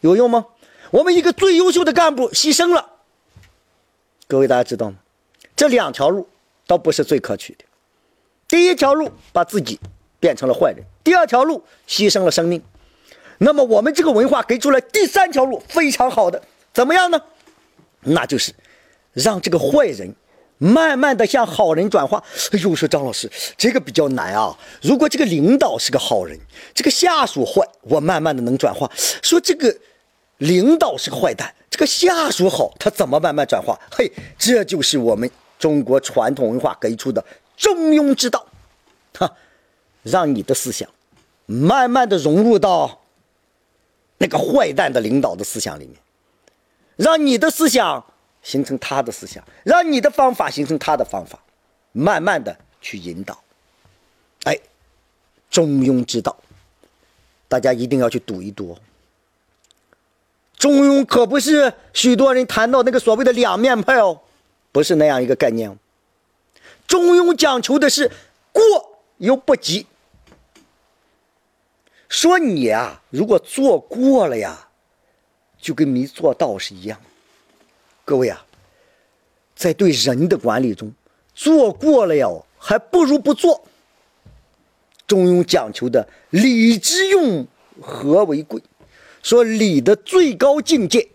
[0.00, 0.44] 有用吗？
[0.90, 2.84] 我们一个最优秀的干部牺牲了。
[4.26, 4.96] 各位大家知道吗？
[5.54, 6.28] 这两条路
[6.66, 7.64] 倒不是最可取的。
[8.48, 9.78] 第一条路把自己
[10.18, 12.60] 变成了坏人，第二条路牺牲了生命。
[13.38, 16.42] 那么我们这个文化给出了第三条路，非常好的，
[16.74, 17.22] 怎么样呢？
[18.00, 18.52] 那就是
[19.12, 20.12] 让这个坏人。
[20.58, 22.22] 慢慢的向好人转化。
[22.52, 24.56] 哎呦，说张老师，这个比较难啊。
[24.80, 26.38] 如果这个领导是个好人，
[26.74, 28.90] 这个下属坏，我慢慢的能转化。
[29.22, 29.76] 说这个
[30.38, 33.78] 领导是个坏蛋，这个下属好，他怎么慢慢转化？
[33.90, 37.22] 嘿，这就是我们中国传统文化给出的
[37.56, 38.46] 中庸之道，
[39.18, 39.30] 哈，
[40.02, 40.88] 让你的思想
[41.44, 43.02] 慢慢的融入到
[44.18, 45.96] 那个坏蛋的领导的思想里面，
[46.96, 48.04] 让你的思想。
[48.46, 51.36] 形成他的思想，让你的方法形成他的方法，
[51.90, 53.42] 慢慢的去引导。
[54.44, 54.56] 哎，
[55.50, 56.36] 中庸之道，
[57.48, 58.78] 大家一定要去读一读。
[60.56, 64.20] 中庸可不是许多人谈到那个所谓的两面派哦，
[64.70, 65.76] 不是那样一个概念。
[66.86, 68.12] 中庸讲求的是
[68.52, 68.62] 过
[69.16, 69.86] 犹不及。
[72.08, 74.68] 说你啊，如果做过了呀，
[75.58, 77.00] 就跟没做到是一样。
[78.06, 78.46] 各位啊，
[79.56, 80.92] 在对人的管理中，
[81.34, 83.64] 做过了呀，还不如不做。
[85.08, 87.44] 中庸讲求的礼之用，
[87.80, 88.62] 和为贵。
[89.24, 91.08] 说礼的最高境界，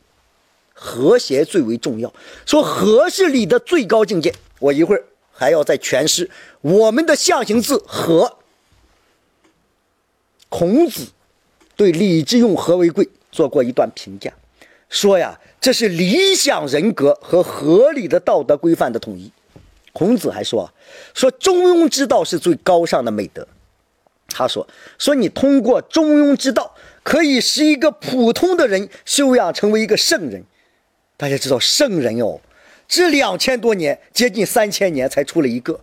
[0.73, 2.13] 和谐最为重要。
[2.45, 4.35] 说和是礼的最高境界。
[4.59, 8.37] 我一会儿还要再诠释我们的象形字和。
[10.49, 11.07] 孔子
[11.77, 14.33] 对礼之用，和为贵做过一段评价，
[14.91, 15.39] 说呀。
[15.61, 19.31] 这是理想人格和合理的道德规范的统一。
[19.93, 20.73] 孔子还说
[21.13, 23.47] ：“说中庸之道是最高尚的美德。”
[24.27, 30.43] 他说：“说你通过中庸之道，可以使一个普通的人修养成为一个圣人。
[31.15, 32.41] 大家知道圣人哦，
[32.87, 35.79] 这两千多年，接近三千年才出了一个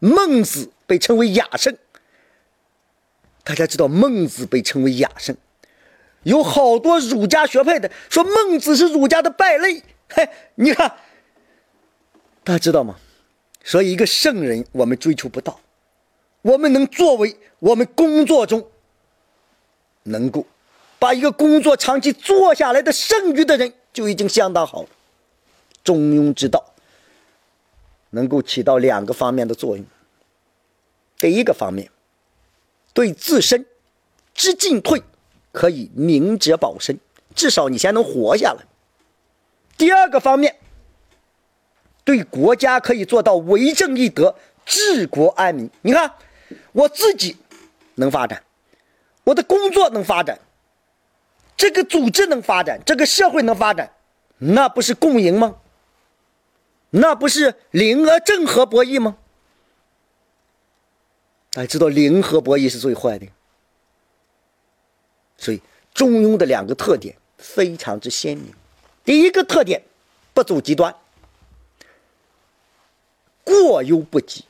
[0.00, 1.74] 孟子，被称为雅圣。
[3.42, 5.34] 大家知道孟子被称为雅圣，
[6.24, 9.82] 有好多儒家学派的说孟子是儒家的败类。
[10.10, 10.88] 嘿，你看，
[12.42, 12.96] 大家知道吗？
[13.62, 15.60] 所以一个圣人，我们追求不到。”
[16.42, 18.68] 我们能作为我们工作中
[20.02, 20.44] 能够
[20.98, 24.88] 把一个工作长期做下来的剩余的人，就已经相当好了。
[25.82, 26.62] 中庸之道
[28.10, 29.86] 能够起到两个方面的作用。
[31.18, 31.90] 第一个方面，
[32.92, 33.64] 对自身
[34.34, 35.02] 之进退
[35.54, 36.98] 可以明哲保身，
[37.34, 38.66] 至少你先能活下来。
[39.78, 40.56] 第二个方面，
[42.04, 44.36] 对国家可以做到为政易德，
[44.66, 45.70] 治国安民。
[45.80, 46.12] 你看。
[46.72, 47.36] 我自己
[47.94, 48.42] 能发展，
[49.24, 50.38] 我的工作能发展，
[51.56, 53.90] 这个组织能发展，这个社会能发展，
[54.38, 55.56] 那不是共赢吗？
[56.90, 59.16] 那不是零和正和博弈吗？
[61.52, 63.26] 大家知道零和博弈是最坏的，
[65.36, 65.60] 所以
[65.92, 68.54] 中庸的两个特点非常之鲜明。
[69.04, 69.82] 第一个特点，
[70.32, 70.94] 不走极端，
[73.42, 74.44] 过犹不及。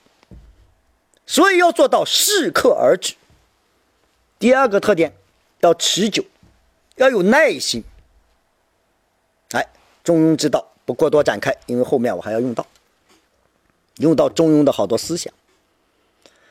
[1.27, 3.15] 所以要做到适可而止。
[4.39, 5.15] 第二个特点
[5.61, 6.23] 要持久，
[6.97, 7.83] 要有耐心。
[9.53, 9.67] 哎，
[10.05, 12.67] 中庸之道不过多展开，因为后面我还要用到，
[13.97, 15.33] 用到中庸的好多思想。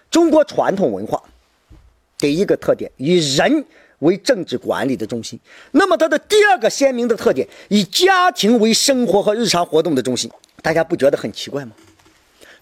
[0.09, 1.23] 中国传统文化
[2.17, 3.65] 第一个特点以人
[4.03, 5.39] 为政治管理的中心，
[5.71, 11.71] 那么它的第二个鲜明的特点以家庭为生活和日常活动的中心，大家不觉得很奇怪吗？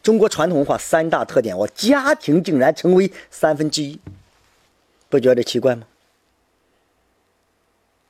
[0.01, 3.99] 中国传统文化三大特点，我家庭竟然成为三分之一，
[5.09, 5.85] 不觉得奇怪吗？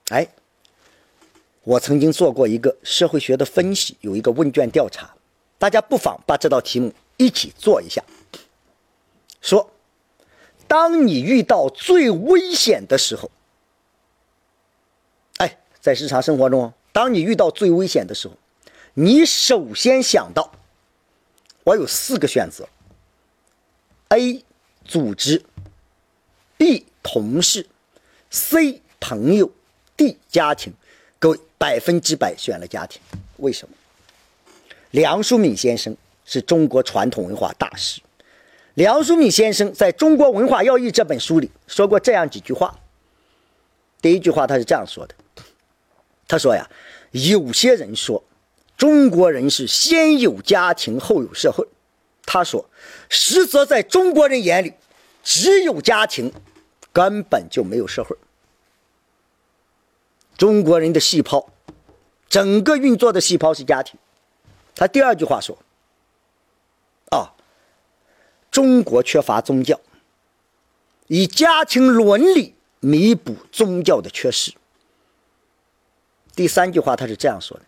[0.09, 0.27] 哎，
[1.63, 5.13] 我曾经做过一个社会学的分析，有一个问卷调查，
[5.57, 8.03] 大家不妨把这道题目一起做一下。
[9.41, 9.69] 说，
[10.71, 13.29] 当你遇到最危险的时候，
[15.35, 18.35] 哎，在日常生活中，当你遇到最危险的时候，
[18.93, 20.49] 你首先想到。
[21.65, 22.69] 我有四个选择
[24.07, 24.45] ：A
[24.85, 25.43] 组织
[26.57, 27.67] ，B 同事
[28.29, 29.51] ，C 朋友
[29.97, 30.73] ，D 家庭。
[31.19, 33.01] 各位百分之百选了家庭，
[33.39, 33.75] 为什么？
[34.91, 38.01] 梁漱溟先生是中国传统文化大师。
[38.73, 42.79] 梁漱溟先生在中国文化要义这本书里说过这样几句话。
[44.01, 45.15] 第一句话他是这样说的
[46.27, 46.69] ：“他说呀，
[47.11, 48.23] 有些人说。”
[48.77, 51.63] 中国人是先有家庭后有社会，
[52.25, 52.67] 他说，
[53.09, 54.73] 实则在中国人眼里，
[55.21, 56.33] 只有家庭，
[56.91, 58.17] 根本就没有社会。
[60.35, 61.47] 中国人的细胞，
[62.27, 63.99] 整个运作的细胞是家庭。
[64.73, 65.55] 他第二句话说，
[67.11, 67.29] 啊，
[68.51, 69.79] 中国缺乏宗教，
[71.07, 74.53] 以家庭伦理弥补宗教的缺失。
[76.35, 77.63] 第三句话他是这样说的。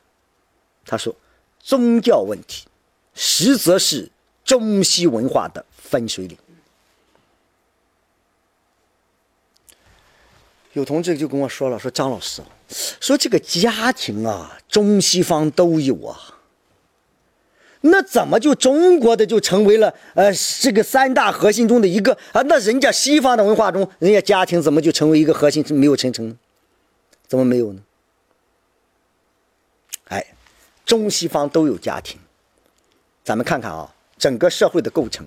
[0.85, 1.15] 他说
[1.63, 2.67] ：“宗教问题，
[3.13, 4.11] 实则是
[4.43, 6.37] 中西文化的分水岭。”
[10.73, 12.41] 有同志就跟我说了：“说张老师，
[12.99, 16.32] 说这个家庭啊，中西方都有啊，
[17.85, 22.41] 那怎么就中国的就成为了呃这个三大核心中的一个啊？
[22.43, 26.37] 那人家西方的文化中，人家家庭怎么就成为一个核心没有形成呢？
[27.27, 27.81] 怎么没有呢？”
[30.09, 30.25] 哎。
[30.85, 32.19] 中西方都有家庭，
[33.23, 35.25] 咱们看看啊，整个社会的构成，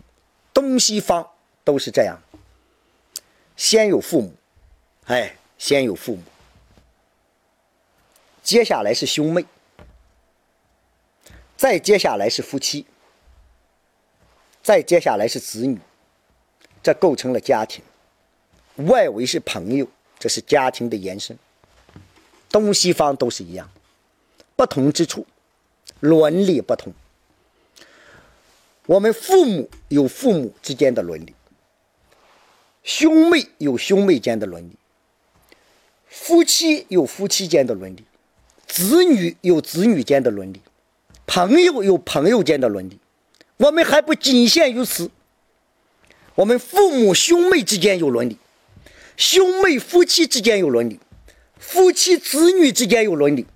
[0.53, 1.27] 东西方
[1.65, 2.21] 都是这样。
[3.57, 4.35] 先有父母，
[5.07, 6.23] 哎，先有父母，
[8.43, 9.47] 接下来是兄妹，
[11.57, 12.87] 再接下来是夫妻，
[14.63, 15.79] 再接下来是子女，
[16.83, 17.83] 这构成了家庭。
[18.87, 19.89] 外围是朋友，
[20.19, 21.39] 这是家庭的延伸。
[22.51, 23.71] 东西方都是一样，
[24.55, 25.27] 不同之处。
[26.01, 26.93] 伦理不同，
[28.85, 31.35] 我们父母有父母之间的伦理，
[32.83, 34.77] 兄妹有兄妹间的伦理，
[36.07, 38.05] 夫妻有夫妻间的伦理，
[38.67, 40.61] 子女有子女间的伦理，
[41.27, 42.99] 朋友有朋友间的伦理。
[43.59, 45.11] 我们还不仅限于此，
[46.35, 48.39] 我们父母兄妹之间有伦理，
[49.17, 51.01] 兄妹夫妻之间有伦理，
[51.59, 53.47] 夫妻子女之间有伦理。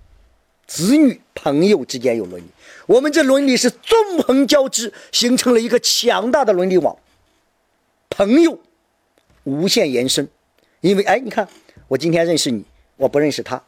[0.65, 2.45] 子女、朋友之间有伦理，
[2.85, 6.97] 我们这伦理是纵横交织，形成了一个强大的伦理网。
[8.09, 8.57] 朋友
[9.43, 10.29] 无限延伸。
[10.79, 11.47] 因为，哎，你看，
[11.89, 12.63] 我今天认识你，
[12.95, 13.61] 我不认识他，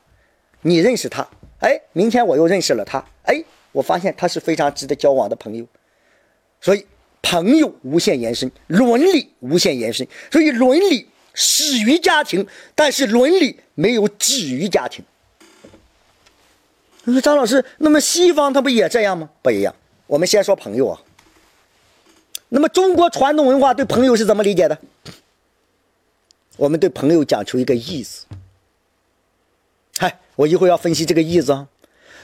[0.61, 1.27] 你认识他，
[1.59, 3.43] 哎，明天我又认识了他，哎，
[3.73, 5.67] 我发现他是非常值得交往的朋友。
[6.61, 6.85] 所以，
[7.21, 10.07] 朋友无限延伸，伦理无限延伸。
[10.31, 15.03] 所以，伦理始于家庭，但是伦理没有止于家庭。
[17.03, 19.29] 你说张老师，那么西方他不也这样吗？
[19.41, 19.75] 不一样。
[20.07, 21.01] 我们先说朋友啊。
[22.47, 24.77] 那么中国传统文化对朋友是怎么理解的？
[26.55, 28.25] 我们对朋友讲求一个义字。
[29.97, 31.67] 嗨，我一会儿要分析这个义字啊。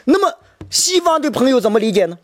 [0.05, 0.37] 那么
[0.69, 2.17] 西方对朋友怎么理解呢？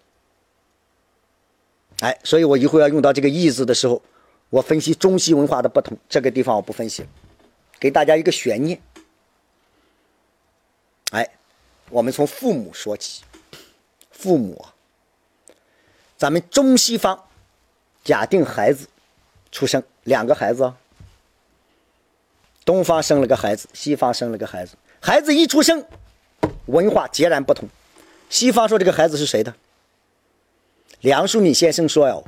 [2.01, 4.01] 哎，所以我一会要用到这个义字的时候，
[4.49, 5.97] 我分析中西文化的不同。
[6.09, 7.09] 这个地方我不分析了，
[7.79, 8.81] 给大家一个悬念。
[11.11, 11.29] 哎。
[11.91, 13.23] 我们从父母说起，
[14.09, 14.65] 父母，
[16.17, 17.25] 咱们中西方，
[18.03, 18.87] 假定孩子
[19.51, 20.73] 出生两个孩子，
[22.65, 25.85] 东方生了个孩子，西方生了个孩子，孩子一出生，
[26.65, 27.69] 文化截然不同。
[28.29, 29.53] 西方说这个孩子是谁的？
[31.01, 32.23] 梁漱溟先生说哟，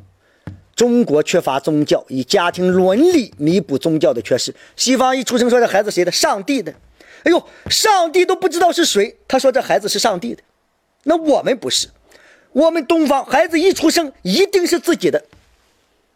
[0.76, 4.54] 中国缺乏宗教，以家庭伦理弥补宗教的缺失。
[4.76, 6.12] 西方一出生说这孩子谁的？
[6.12, 6.72] 上帝的。
[7.24, 9.18] 哎呦，上帝都不知道是谁。
[9.28, 10.43] 他说这孩子是上帝的，
[11.04, 11.89] 那我们不是，
[12.52, 15.26] 我们东方孩子一出生一定是自己的。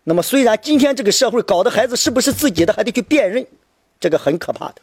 [0.04, 3.46] 那么虽然今天这个社会搞的孩子是不是自己的还得去辨认，
[4.00, 4.76] 这个很可怕的，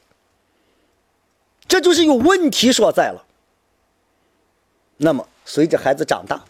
[1.69, 3.25] 这就是有问题所在了。
[4.99, 6.45] 那么随着孩子长大，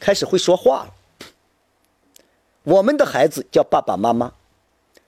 [0.00, 0.94] 开始会说话了。
[2.62, 4.32] 我们的孩子叫爸爸妈妈，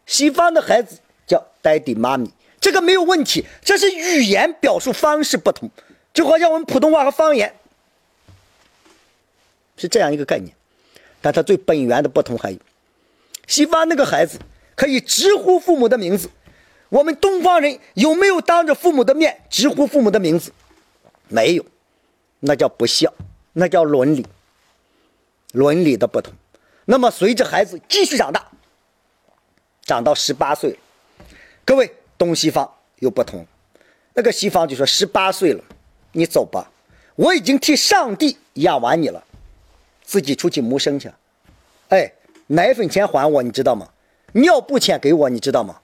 [0.07, 2.31] 西方的孩子叫 daddy 妈咪。
[2.61, 5.71] 这个没有问题，这是语言表述方式不同，
[6.13, 7.55] 就好像我们普通话和方言
[9.79, 10.55] 是这样一个概念，
[11.23, 12.59] 但它最本源的不同还有，
[13.47, 14.39] 西方那个孩子
[14.75, 16.29] 可以直呼父母的名字，
[16.91, 20.53] 我们东方人有没有当着父母的面直呼父母的名字？
[21.29, 21.65] 没有，
[22.41, 23.13] 那叫不孝，
[23.53, 24.27] 那叫伦理，
[25.53, 26.35] 伦理的不同。
[26.85, 28.51] 那么随着孩子继续长大，
[29.85, 30.79] 长到十八岁，
[31.65, 31.95] 各位。
[32.21, 33.47] 东西方又不同，
[34.13, 35.65] 那个西方就说十八岁了，
[36.13, 36.71] 你走吧，
[37.15, 39.25] 我已经替上帝养完你了，
[40.05, 41.11] 自己出去谋生去。
[41.89, 42.13] 哎，
[42.49, 43.89] 奶粉钱还我，你知道吗？
[44.33, 45.81] 尿布钱给我，你知道吗？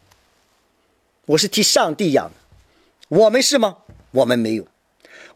[1.24, 2.34] 我是替上帝养的，
[3.08, 3.78] 我们是吗？
[4.10, 4.66] 我们没有，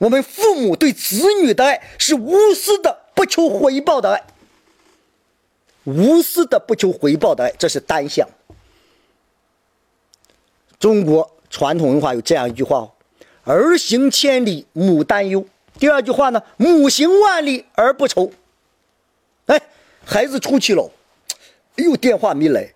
[0.00, 4.24] 我们父母对子女的爱是无私的，不求回报的爱，
[5.84, 8.26] 无私的不求回报的爱，这是单向。
[10.78, 12.90] 中国传统文化有这样一句话
[13.44, 15.44] ：“儿行千里母担忧。”
[15.78, 18.32] 第二句话呢，“母行万里而不愁。”
[19.44, 19.60] 哎，
[20.02, 20.90] 孩子出去了，
[21.76, 22.72] 哎呦，电话没来。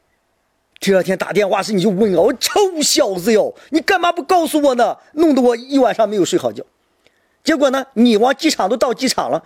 [0.79, 4.99] 第二天打电话时，你就问我：“臭小子哟，你干嘛不告诉我呢？
[5.14, 6.62] 弄得我一晚上没有睡好觉。”
[7.45, 9.45] 结果呢，你往机场都到机场了，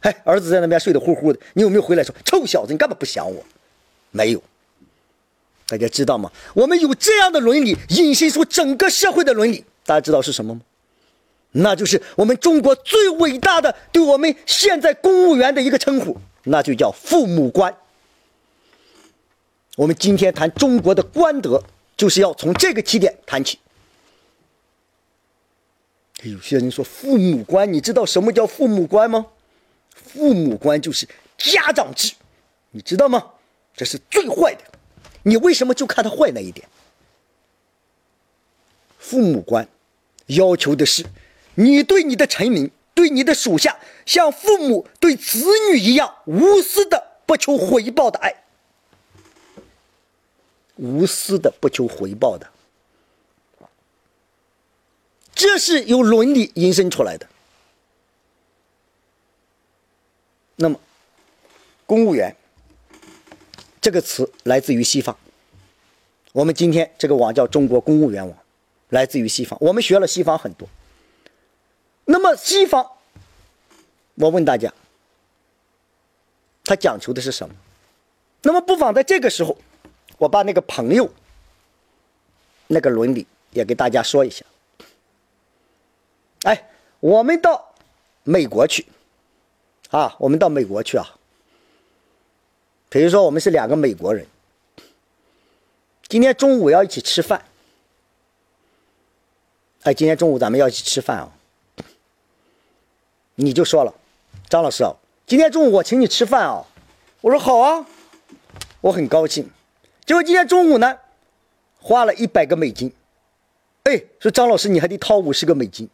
[0.00, 3.44] 哎，儿子在那边睡得呼呼的，你有没有回来说：“臭小子，你干嘛不想我？”
[4.12, 4.42] 没有。
[5.66, 6.30] 大家知道吗？
[6.54, 9.64] 我们有这样的伦理，引申出整个社会的伦理。
[9.84, 10.60] 大家知道是什么吗？
[11.56, 17.74] 那就是我们中国最伟大的对我们现在公务员的一个称呼，那就叫父母官。
[19.76, 21.60] 我们今天谈中国的官德，
[21.96, 23.58] 就是要从这个起点谈起。
[26.30, 29.26] 有些人说父母官，你知道什么叫父母官吗？
[29.94, 32.14] 父母官就是家长制，
[32.70, 33.32] 你知道吗？
[33.76, 34.60] 这是最坏的。
[35.24, 36.68] 你为什么就看他坏那一点？
[38.98, 39.68] 父母官
[40.26, 41.04] 要求的是
[41.56, 48.44] 你对你的臣民、对你的属下，像父母对子女一样无私的、不求回报的爱，
[50.76, 52.48] 无私的、不求回报的，
[55.34, 57.28] 这是由伦理引申出来的。
[60.56, 60.80] 那么，
[61.86, 62.34] 公务员。
[63.80, 65.14] 这个词来自于西方。
[66.32, 68.38] 我们今天这个网叫中国公务员网，
[68.88, 69.58] 来自于西方。
[69.60, 70.66] 我们学了西方很多。
[72.06, 72.92] 那么西方，
[74.14, 74.72] 我问大家，
[76.64, 77.54] 他讲求的是什么？
[78.40, 79.58] 那么不妨在这个时候，
[80.16, 81.12] 我把那个朋友
[82.68, 84.46] 那个伦理也给大家说一下。
[86.44, 86.68] 哎，
[87.00, 87.74] 我们到
[88.22, 88.86] 美国去
[89.90, 91.16] 啊，我们到美国去啊。
[92.88, 94.24] 比如说，我们是两个美国人，
[96.06, 97.44] 今天中午要一起吃饭。
[99.82, 101.32] 哎，今天中午咱们要一起吃饭啊！
[103.34, 103.92] 你就说了，
[104.48, 104.94] 张老师啊，
[105.26, 106.64] 今天中午我请你吃饭啊。
[107.20, 107.84] 我说好啊，
[108.80, 109.50] 我很高兴。
[110.06, 110.98] 结果今天中午呢，
[111.80, 112.92] 花了一百个美金，
[113.82, 115.88] 哎，说张老师你还得掏五十个美金，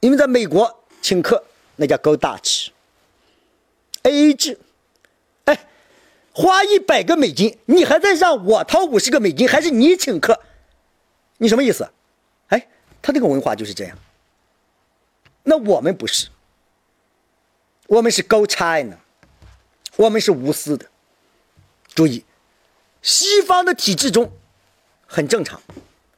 [0.00, 1.44] 因为在美国请客
[1.76, 4.58] 那叫 Go Dutch，A A 制，
[5.44, 5.66] 哎，
[6.32, 10.40] 花一百个美金，你还在让我掏五十个美金，还是你请客？
[11.38, 11.88] 你什么意思？
[12.48, 12.68] 哎，
[13.00, 13.96] 他这个文化就是这样。
[15.44, 16.28] 那我们不是，
[17.86, 18.98] 我们是 Go China，
[19.96, 20.86] 我们是无私的。
[21.94, 22.24] 注意，
[23.00, 24.32] 西方的体制中。
[25.12, 25.60] 很正常，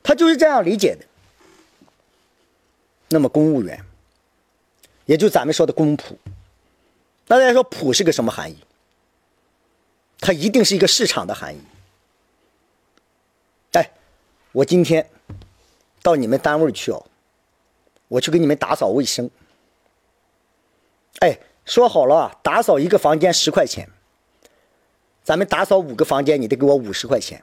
[0.03, 1.07] 他就是这样理解的。
[3.13, 3.85] 那么公务员，
[5.07, 6.17] 也就咱们说的公仆，
[7.27, 8.57] 那大家说仆是个什么含义？
[10.19, 11.61] 它一定是一个市场的含义。
[13.73, 13.91] 哎，
[14.53, 15.09] 我今天
[16.03, 17.05] 到你们单位去哦，
[18.09, 19.31] 我去给你们打扫卫生。
[21.21, 23.89] 哎，说好了，打扫一个房间十块钱，
[25.25, 27.43] 咱们打扫五个房间，你得给我五十块钱。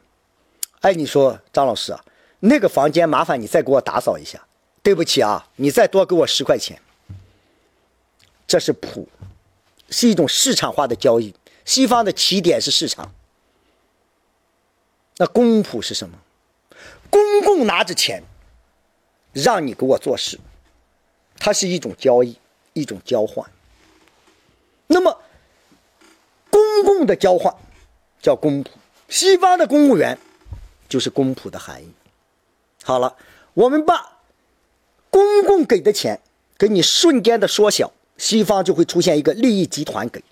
[0.82, 2.06] 哎，你说张老师啊，
[2.40, 4.46] 那个房间麻烦你再给我打扫一下。
[4.82, 6.82] 对不起啊，你再多给我十块钱。
[8.48, 9.08] 这是普，
[9.90, 11.36] 是一种市场化的交易。
[11.66, 13.14] 西方的起点是市场。
[15.18, 16.18] 那公仆是什么？
[17.10, 18.24] 公共拿着钱，
[19.34, 20.40] 让你给我做事，
[21.38, 22.38] 它是一种交易，
[22.74, 23.50] 一种交换。
[24.88, 25.22] 那么，
[26.50, 27.54] 公共的交换
[28.22, 28.70] 叫公仆。
[29.08, 30.18] 西方的公务员。
[30.90, 31.94] 就是公仆的含义。
[32.84, 33.16] 好了，
[33.54, 34.19] 我们把
[35.10, 36.20] 公共给的钱
[36.58, 40.24] 给你瞬间的缩小，西方就会出现一个利益集团给。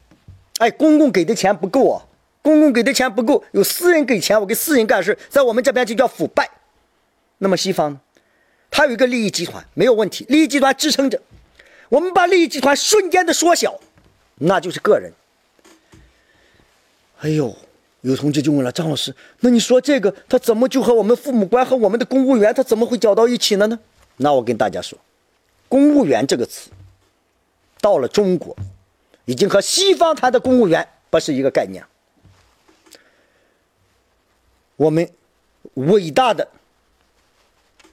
[0.57, 2.05] 哎，公共给的钱不够啊，
[2.41, 6.49] 公共给的钱不够，有私人给钱，我给私人干事，在我们这边就叫腐败。
[7.39, 7.99] 那么西方，
[8.69, 11.21] 它有一个利益集团，没有问题，利益集团支撑着。
[11.89, 13.79] 我们把利益集团瞬间的缩小，
[14.35, 15.11] 那就是个人。
[17.19, 17.55] 哎呦。
[18.01, 23.79] 有同学就问了张老师：“那你说这个他怎么就和我们父母官和我们的公务员他怎么会搅到一起了呢？”
[24.17, 24.97] 那我跟大家说
[25.69, 26.69] ，“公务员”这个词
[27.79, 28.55] 到了中国，
[29.25, 31.85] 已经和西方谈的公务员不是一个概念。
[34.75, 35.09] 我们
[35.75, 36.47] 伟大的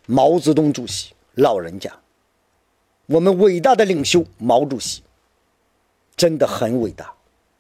[0.06, 1.94] 毛泽东主席老人家，
[3.06, 5.02] 我们伟大的领袖毛主席，
[6.16, 7.12] 真的很伟大，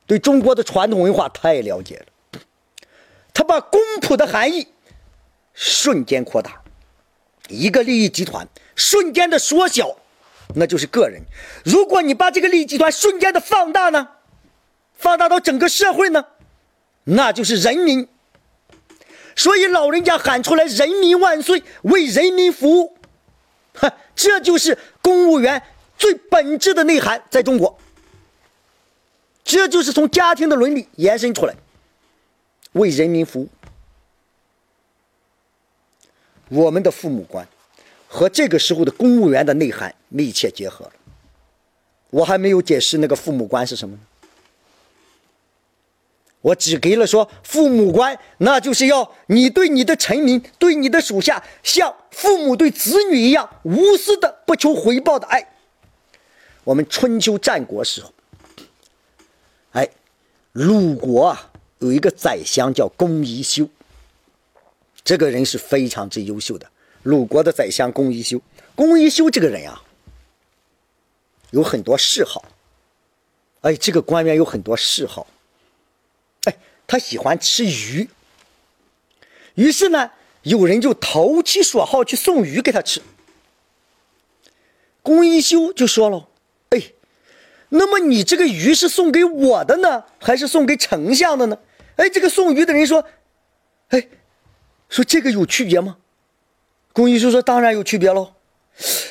[0.06, 2.40] 对中国的传统文化太了解了。
[3.34, 4.68] 他把公仆的含义
[5.52, 6.62] 瞬间扩大，
[7.48, 9.96] 一个利益集团瞬间的缩小，
[10.54, 11.22] 那就是个人。
[11.64, 14.08] 如果你把这个利益集团瞬间的放大呢，
[14.94, 16.24] 放大到整个社会呢，
[17.04, 18.08] 那就是人民。
[19.36, 22.96] 所以老人家喊出来“人民万岁”，为人民服务，
[23.74, 25.60] 哈，这就是公务员
[25.98, 27.20] 最本质的内涵。
[27.30, 27.76] 在中国，
[29.42, 31.54] 这就是从家庭的伦理延伸出来。
[32.74, 33.48] 为人民服务，
[36.48, 37.46] 我们的父母官
[38.06, 40.92] 和这个时候的公务员的内涵密切结合了。
[42.10, 44.02] 我还没有解释那个父母官是什么呢，
[46.40, 55.54] 我只给了说父母官，那就是要你对你的臣民、对你的属下，像父母对子女一样无私的、不求回报的爱。
[56.62, 58.12] 我们春秋战国时候，
[59.72, 59.88] 哎，
[60.52, 61.50] 鲁国啊。
[61.80, 63.68] 有一个宰相叫公宜修，
[65.04, 66.66] 这个人是非常之优秀的。
[67.02, 68.40] 鲁国的宰相公宜修，
[68.74, 69.84] 公宜修这个人啊，
[71.50, 72.46] 有很多嗜好。
[73.60, 75.26] 哎，这个官员有很多嗜好。
[76.44, 78.08] 哎，他喜欢吃鱼。
[79.54, 80.10] 于是呢，
[80.42, 83.02] 有人就投其所好去送鱼给他吃。
[85.02, 86.28] 公宜修就说了。
[86.70, 86.92] 哎
[87.68, 91.58] 那么你这个鱼是送给我的呢，还是送给丞相的呢？
[91.96, 93.04] 哎，这个送鱼的人说
[93.88, 94.08] ：“哎，
[94.88, 95.96] 说这个有区别吗？”
[96.92, 98.32] 公医生说：“当然有区别喽。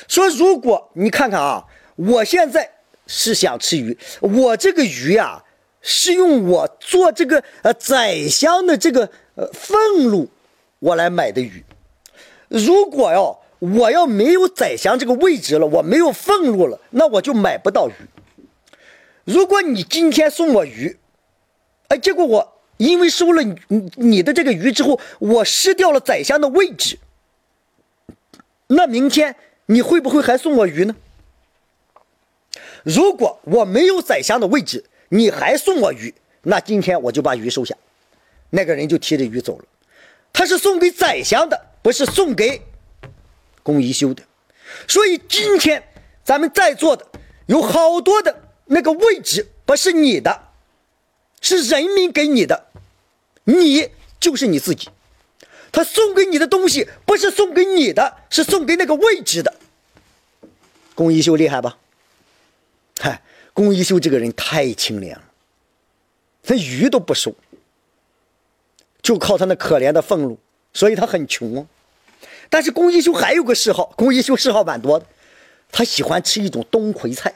[0.08, 1.66] 说如果你看看啊，
[1.96, 2.70] 我现在
[3.08, 5.44] 是想吃鱼，我这个鱼啊
[5.82, 10.30] 是用我做这个呃宰相的这个呃俸禄
[10.80, 11.64] 我来买的鱼。
[12.48, 17.94] 如果哟我要没有宰相这个位置了，我没有俸禄了，那我就买不到鱼。”
[19.26, 20.98] 如果你今天送我鱼，
[21.88, 22.53] 哎，结果我
[22.84, 27.00] 因为收了你你的这个鱼之后，我失掉了宰相的位置，
[28.68, 29.36] 那明天
[29.68, 30.96] 你会不会还送我鱼呢？
[32.84, 37.74] 如果我没有宰相的位置，你还送我鱼，那今天我就把鱼收下。
[38.50, 39.66] 那个人就提着鱼走了，
[40.34, 42.62] 他是送给宰相的，不是送给
[43.64, 44.22] 公宜修的。
[44.88, 45.82] 所以今天
[46.26, 47.08] 咱们在座的
[47.46, 48.42] 有好多的。
[48.66, 50.48] 那个位置不是你的，
[51.42, 52.68] 是人民给你的，
[53.46, 53.90] 你
[54.20, 54.90] 就是你自己。
[55.72, 59.56] 他送给你的东西不是送给你的，是送给那个位置的。
[60.94, 61.78] 龚一修厉害吧？
[63.00, 63.24] 嗨，
[63.54, 65.24] 龚一修这个人太清廉了，
[66.44, 67.34] 他鱼都不收，
[69.02, 70.38] 就靠他那可怜的俸禄，
[70.74, 71.66] 所以他很穷啊。
[72.52, 75.08] 但是龚一修还有个嗜好，龚一修嗜好蛮多的，
[75.72, 77.34] 他喜欢吃一种冬葵菜。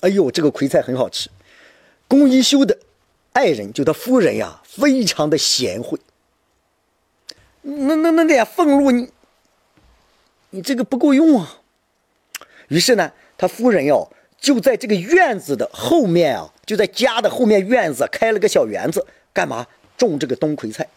[0.00, 1.30] 哎呦，这个葵菜很好吃。
[2.08, 2.76] 龚一修的
[3.34, 5.98] 爱人就他夫人呀，非常的贤惠。
[7.62, 9.10] 那那那点俸禄，你
[10.50, 11.58] 你这个不够用啊。
[12.68, 14.10] 于是呢，他夫人哟，
[14.40, 19.66] 就在这个院子的后面啊，就在家的后面院子开了个小园子，干嘛
[19.96, 20.88] 种这个冬葵菜？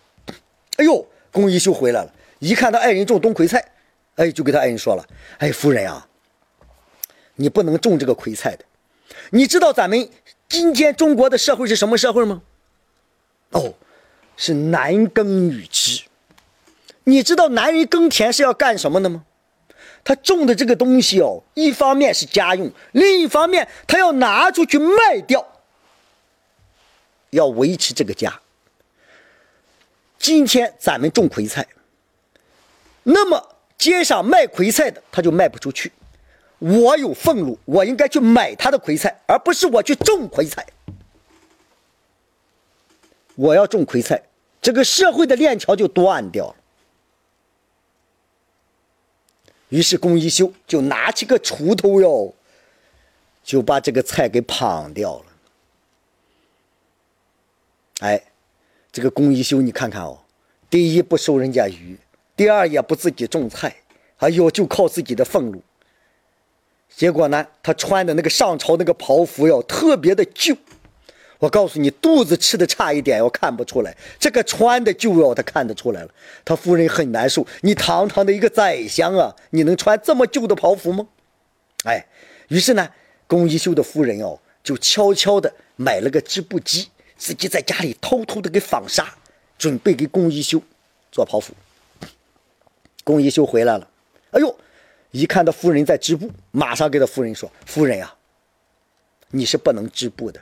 [0.78, 3.64] 哎呦，龚一修回来了，一看他爱人种冬葵菜，
[4.16, 5.06] 哎，就给他爱人说了
[5.40, 6.08] ：“哎，夫人啊，
[7.36, 8.66] 你不能种这个葵菜的。
[9.32, 10.10] 你知道咱们
[10.48, 12.42] 今天中国的社会是什么社会吗？
[13.56, 13.74] 哦，
[14.38, 16.04] 是男耕女织。”
[17.08, 19.26] 你知道男人耕田是要干什么的吗？
[20.04, 25.44] 他种的这个东西哦，一方面是家用，另一方面他要拿出去卖掉，
[27.32, 28.40] 要维持这个家。
[30.18, 31.68] 今天咱们种葵菜，
[33.04, 35.92] 那么街上卖葵菜的他就卖不出去。
[36.60, 40.66] 我有俸禄，我应该去买他的葵菜，而不是我去种葵菜。
[43.36, 44.22] 我要种葵菜，
[44.62, 46.56] 这个社会的链条就断掉了。
[49.70, 52.34] 于是龚一修就拿起个锄头哟，
[53.44, 55.26] 就把这个菜给捧掉了。
[58.00, 58.22] 哎，
[58.92, 60.20] 这个龚一修你看看哦，
[60.70, 61.98] 第一不收人家鱼，
[62.36, 63.76] 第二也不自己种菜，
[64.18, 65.62] 哎呦，就靠自己的俸禄。
[66.90, 70.56] 结果呢，他穿的那个上朝那个袍服哟，特别的旧。
[71.38, 73.96] 我告诉你，肚子吃的差一点，我看不出来。
[74.18, 76.10] 这个穿的旧要，他看得出来了。
[76.44, 77.46] 他夫人很难受。
[77.62, 81.08] 你堂堂的一个宰相啊，你能穿这么旧的袍服吗？
[81.84, 82.06] 哎，
[82.48, 82.90] 于是呢，
[83.28, 89.14] 龚一修的夫人哦，就悄悄的买了个织布机，自己在家里偷偷的给纺纱，
[89.58, 90.62] 准备给龚一修
[91.12, 91.54] 做袍服。
[93.04, 93.88] 龚一修回来了，
[94.32, 94.58] 哎呦，
[95.12, 98.16] 一看到夫人在织布，马上给他夫人说：“夫人呀，
[99.30, 100.42] 你是不能织布的。”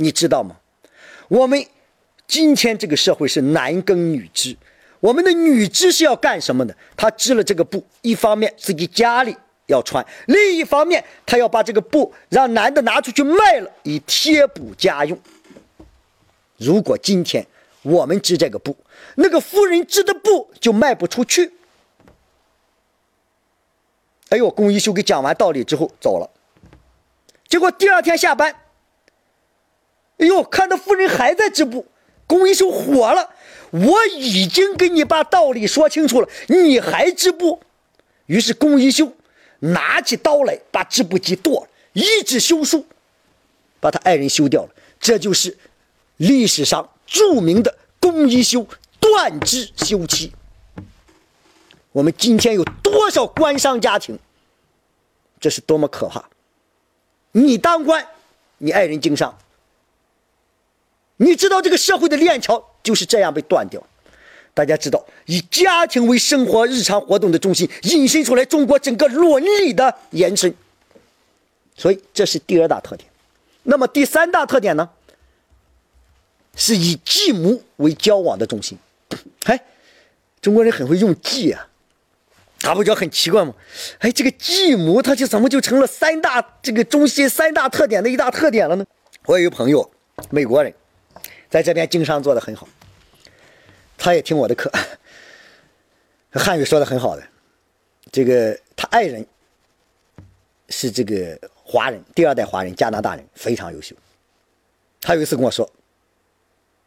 [0.00, 0.56] 你知道吗？
[1.28, 1.62] 我们
[2.26, 4.56] 今天这个社会是男耕女织，
[4.98, 6.74] 我们的女织是要干什么的？
[6.96, 9.36] 她织了这个布，一方面自己家里
[9.66, 15.18] 要穿，另一方面她要把这个布让男的拿出去卖了，以贴补家用。
[16.56, 17.46] 如果今天
[17.82, 18.74] 我们织这个布，
[19.16, 21.52] 那个夫人织的布就卖不出去。
[24.30, 26.30] 哎呦，龚一修给讲完道理之后走了，
[27.48, 28.56] 结果第二天下班。
[30.20, 31.86] 哎呦，看到夫人还在织布，
[32.26, 33.30] 龚一修火了。
[33.70, 37.60] 我已经给你把道理说清楚了，你还织布？
[38.26, 39.12] 于是龚一修
[39.60, 42.84] 拿起刀来，把织布机剁了，一纸休书，
[43.80, 44.70] 把他爱人休掉了。
[44.98, 45.56] 这就是
[46.18, 48.66] 历史上著名的龚一修
[48.98, 50.32] 断织休妻。
[51.92, 54.18] 我们今天有多少官商家庭？
[55.40, 56.28] 这是多么可怕！
[57.32, 58.06] 你当官，
[58.58, 59.38] 你爱人经商。
[61.20, 63.82] 你知道这个社会的链条就是这样被断掉。
[64.54, 70.52] 大家知道，以家庭为生活日常活动的中心，引申出来中国整个伦理的延伸。
[71.76, 73.08] 所以这是第二大特点。
[73.64, 74.88] 那么第三大特点呢？
[76.56, 78.76] 是以继母为交往的中心。
[79.44, 79.62] 哎，
[80.42, 81.68] 中国人很会用继啊，
[82.58, 83.54] 他不觉得很奇怪吗？
[83.98, 88.84] 哎，这个继母，他就怎么就成了三大这个中心三大特点的一大特点了呢？
[89.26, 89.88] 我有一个朋友，
[90.30, 90.74] 美国人。
[91.50, 92.66] 在这边经商做得很好，
[93.98, 94.70] 他也听我的课，
[96.32, 97.22] 汉语说的很好的。
[98.12, 99.26] 这个他爱人
[100.68, 103.96] 是这个华人，第二代华人，加拿大人，非常优秀。
[105.00, 105.68] 他有一次跟我说：“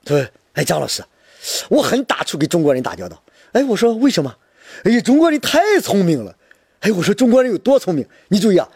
[0.06, 1.04] 他说，哎，张老师，
[1.70, 4.34] 我很打怵跟中国人打交道。”哎，我说为什么？
[4.86, 6.34] 哎呀，中国人太聪明了。
[6.80, 8.08] 哎，我说中国人有多聪明？
[8.30, 8.70] 你注意啊，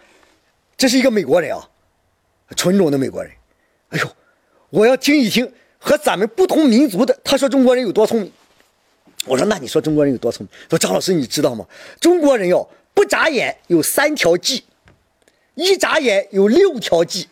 [0.76, 1.70] 这是一个美国人啊，
[2.58, 3.32] 纯种的美国人。
[3.90, 4.16] 哎呦，
[4.70, 5.50] 我要听一听。
[5.80, 8.32] 和咱们不同民族的，他说中国人有多聪明，
[9.25, 10.69] 我说那你说中国人有多聪明？
[10.69, 11.65] 说张老师你知道吗？
[11.99, 14.63] 中国人哟，不眨眼有三条计，
[15.55, 17.28] 一眨眼有六条计。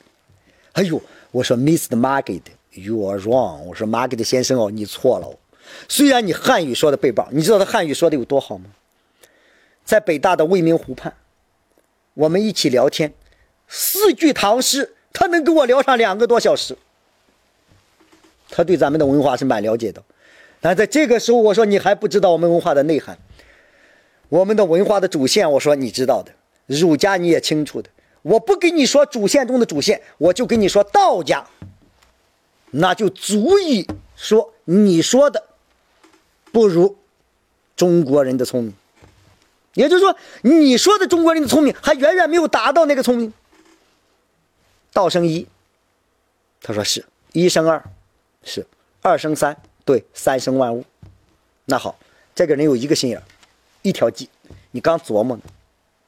[0.74, 1.98] 哎呦，我说 Mr.
[2.00, 3.64] Market，you are wrong。
[3.64, 5.40] 我说 Market 先生哦，你错了。
[5.90, 8.66] 虽然你汉语说的倍棒，你知道他汉语说的有多好吗？
[9.84, 11.14] 在北大的未名湖畔，
[12.14, 13.14] 我们一起聊天，
[13.68, 16.78] 四句唐诗，他能跟我聊上两个多小时。
[18.50, 20.04] 他对咱们的文化是蛮了解的，
[20.62, 23.18] 但在这个时候，我说你还不知道我们文化的内涵，
[24.30, 26.32] 我们的文化的主线，我说你知道的，
[26.66, 27.90] 儒家你也清楚的。
[28.22, 31.46] 我不跟你说主线中的主线，我就跟你说道家，
[32.72, 35.44] 那就足以说你说的
[36.52, 36.98] 不如
[37.76, 38.74] 中国人的聪明。
[39.74, 43.34] 也就是说，你说的中国人的聪明还远远没有达到那个聪明。
[44.94, 45.46] 道生一，
[46.62, 47.84] 他说是一生二，
[48.46, 48.66] 是
[49.02, 50.86] 二生三，对，三生万物。
[51.66, 51.98] 那好，
[52.34, 53.22] 这个人有一个心眼
[53.82, 54.30] 一条计，
[54.72, 55.44] 你刚琢磨呢，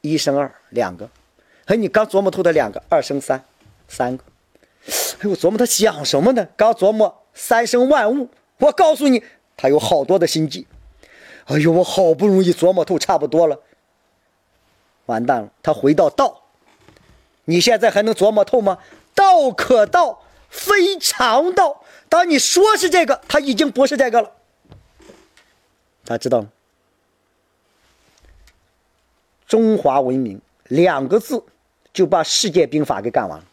[0.00, 1.10] 一生二，两个。
[1.66, 3.44] 哎，你刚琢磨透的两个，二生三，
[3.88, 4.24] 三个。
[5.20, 6.48] 哎，我琢磨他想什么呢？
[6.56, 9.22] 刚琢磨三生万物，我告诉你，
[9.56, 10.66] 他有好多的心计。
[11.44, 13.60] 哎呦，我好不容易琢磨透差不多了，
[15.06, 16.42] 完蛋了，他回到道。
[17.44, 18.78] 你现在还能琢磨透吗？
[19.14, 21.84] 道可道，非常道。
[22.08, 24.32] 当你说是这个，他已经不是这个了。
[26.04, 26.48] 大家知道吗？
[29.46, 31.44] 中华文明两个字。
[31.90, 33.44] 就把世界兵法给干完了，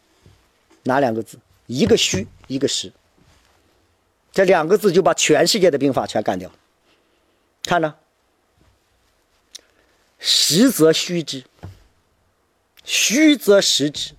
[0.84, 1.40] 哪两个字？
[1.66, 2.92] 一个虚，一个实。
[4.32, 6.56] 这两个字就把全世界的兵法全干掉了。
[7.64, 7.98] 看着，
[10.20, 11.46] 实则虚之，
[12.84, 14.14] 虚则实之，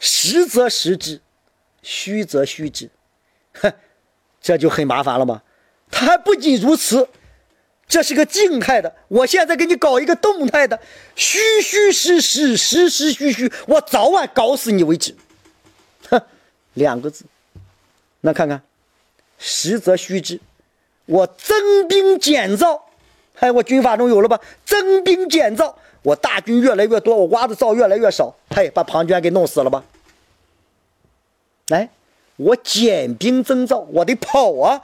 [0.00, 1.20] 实则实之，
[1.88, 2.90] 虚则虚之。
[3.62, 3.72] 哼，
[4.42, 5.40] 这就很麻烦了吗？
[5.90, 7.08] 他还不仅如此。
[7.88, 10.78] 这是个静态的，我现在给你搞一个动态的，
[11.16, 15.16] 虚虚实实，实实虚虚，我早晚搞死你为止。
[16.10, 16.20] 哼，
[16.74, 17.24] 两个字，
[18.20, 18.60] 那看看，
[19.38, 20.38] 实则虚之，
[21.06, 22.84] 我增兵减灶，
[23.38, 24.38] 哎，我军法中有了吧？
[24.66, 29.82] 增兵减灶，我大军越来越多，我挖的灶越来越少，嘿，把庞涓给弄死了吧？
[31.68, 31.90] 来，
[32.36, 34.82] 我减兵增灶，我得跑啊。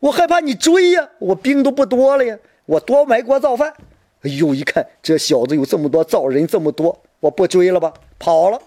[0.00, 3.74] 我害怕你追呀，我兵都不多了呀，我多埋锅造饭。
[4.22, 8.60] 哎呦，一看这小子有这么多灶，人这么多，我不追了吧，跑了。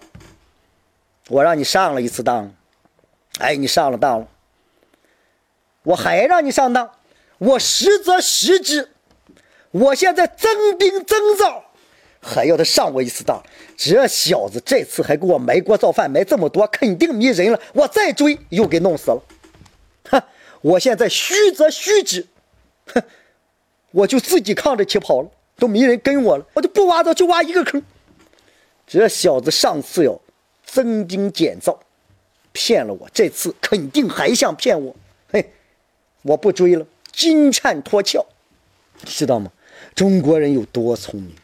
[1.28, 2.54] 我让你上了一次当，
[3.38, 4.28] 哎，你上了当了。
[5.84, 6.90] 我还让你上当，
[7.38, 8.90] 我实则实之。
[9.70, 11.64] 我现在增兵增灶，
[12.22, 13.42] 还要他上我一次当。
[13.76, 17.60] 这小子这次还给我埋锅造饭，埋这么多，肯定迷人了。
[17.74, 19.22] 我再追，又给弄死了。
[20.08, 20.22] 哼。
[20.62, 22.24] 我现在虚则虚之，
[22.94, 23.02] 哼，
[23.90, 27.82] 我就自己扛着起跑了，都没人跟我了，我就不挖灶，就挖一个坑。
[28.86, 30.22] 这小子上次哟
[30.64, 31.80] 增兵减灶，
[32.52, 34.94] 骗了我，这次肯定还想骗我。
[35.32, 35.52] 嘿，
[36.22, 38.24] 我不追了，金蝉脱壳，
[39.04, 39.50] 知道吗？
[39.96, 41.34] 中国人有多聪明？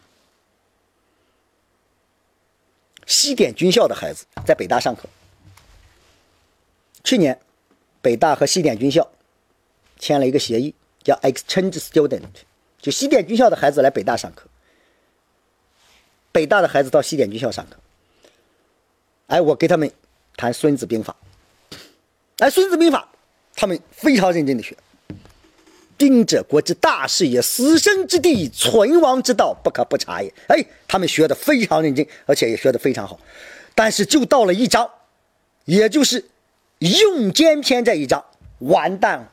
[3.09, 5.09] 西点军校的孩子在北大上课，
[7.03, 7.41] 去年。
[8.01, 9.11] 北大和西点军校
[9.99, 12.23] 签了一个协议，叫 exchange student，
[12.81, 14.47] 就西点军校的孩子来北大上课，
[16.31, 17.77] 北大的孩子到西点军校上课。
[19.27, 19.91] 哎，我给他们
[20.37, 21.17] 谈《孙子兵法》，
[22.39, 23.11] 哎，《孙子兵法》
[23.57, 24.77] 他们非常认真的学。
[25.99, 30.32] 兵者，国之大事也，死生之地，存亡之道，不可不察也。
[30.46, 33.20] 哎，他们学的非常认真，而且也学的非常好。
[33.74, 34.88] 但是就到了一章，
[35.66, 36.24] 也就是。
[36.80, 38.24] 用间篇这一章
[38.61, 39.32] 完蛋了，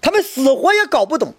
[0.00, 1.32] 他们死活也搞不懂，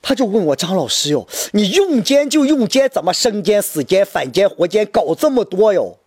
[0.00, 5.98] 他就问我张老师哟，你用间就用间，怎么生间、死间、反间、活间搞这么多哟？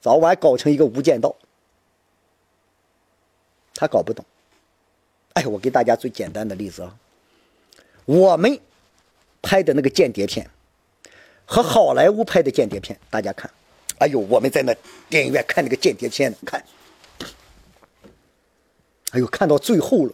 [0.00, 1.36] 早晚搞成一个无间道，
[3.76, 4.24] 他搞不懂。
[5.40, 6.94] 哎，我给大家最简单的例子啊，
[8.04, 8.60] 我们
[9.40, 10.46] 拍的那个间谍片
[11.46, 13.50] 和好莱坞拍的间谍片，大家看，
[13.98, 14.74] 哎呦，我们在那
[15.08, 16.62] 电影院看那个间谍片，看。
[19.12, 20.12] 哎呦，看到最后了，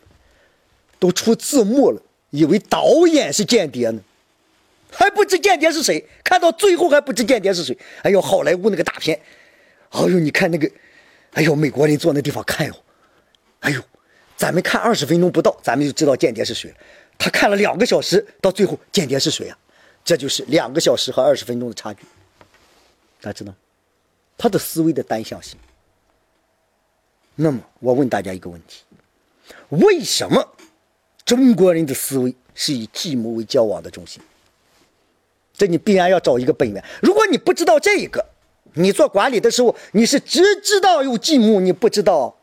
[1.01, 2.01] 都出字幕了，
[2.31, 4.01] 以为导演是间谍呢，
[4.93, 6.07] 还不知间谍是谁。
[6.23, 7.77] 看到最后还不知间谍是谁。
[8.03, 9.21] 哎呦，好莱坞那个大片，
[9.91, 10.71] 哎呦，你看那个，
[11.33, 12.75] 哎呦，美国人坐那地方看哟，
[13.61, 13.83] 哎呦，
[14.37, 16.77] 咱们看二十分钟不到，咱们就知道间谍是谁了。
[17.19, 19.59] 他看了两个小时，到最后间谍是谁啊？
[20.05, 22.03] 这就是两个小时和二十分钟的差距。
[23.21, 23.53] 大家知道，
[24.37, 25.59] 他的思维的单向性。
[27.35, 28.83] 那么，我问大家一个问题。
[29.71, 30.47] 为什么
[31.25, 34.23] 中国人的思维是以计谋为交往的中心？
[35.55, 36.85] 这你必然要找一个本源。
[37.03, 38.25] 如果你不知道这一个，
[38.75, 42.37] 你做管理的时候，你是只知道有计谋，你不知道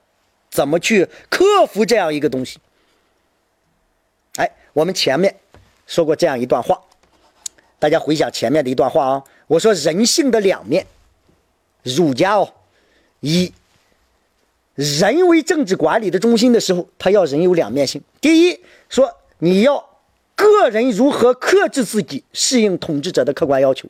[0.53, 2.59] 怎么去克服这样一个东西。
[4.35, 5.35] 哎，我们前面
[5.87, 6.79] 说过这样一段话，
[7.79, 9.23] 大家回想前面的一段话啊。
[9.47, 10.85] 我说人性的两面，
[11.81, 12.53] 儒家哦
[13.21, 13.51] 以
[14.75, 17.99] 人为政治管理的中心的时候，他要人有两面性。
[18.21, 19.83] 第一，说你要
[20.35, 23.87] 个人如何克制自己，适应统治者的客观要求；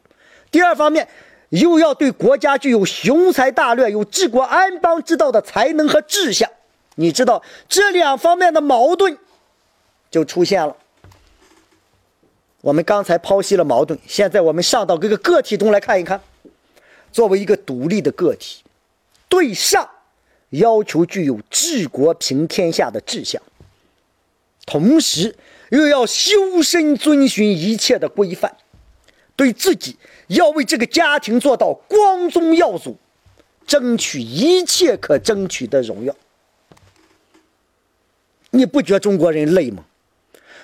[0.49, 1.07] 第二方面，
[1.53, 6.49] 又要对国家具有雄才大略、有治国安邦之道的才能和志向。
[6.95, 9.17] 你知道这两方面的矛盾
[10.09, 10.75] 就出现了。
[12.61, 16.19] 我们刚才剖析了矛盾，现在我们上到这个个体中来看一看。
[17.11, 18.63] 作为一个独立的个体，
[19.29, 19.87] 对上
[20.49, 23.39] 要求具有治国平天下的志向，
[24.65, 25.35] 同时
[25.69, 28.55] 又要修身遵循一切的规范，
[29.35, 29.97] 对自己
[30.27, 32.97] 要为这个家庭做到光宗耀祖，
[33.65, 36.15] 争取一切可争取的荣耀。
[38.51, 39.85] 你不觉中国人累吗？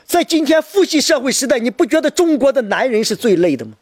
[0.06, 3.74] 在今天父系社会时代，你不觉得中国的男人是最累的吗？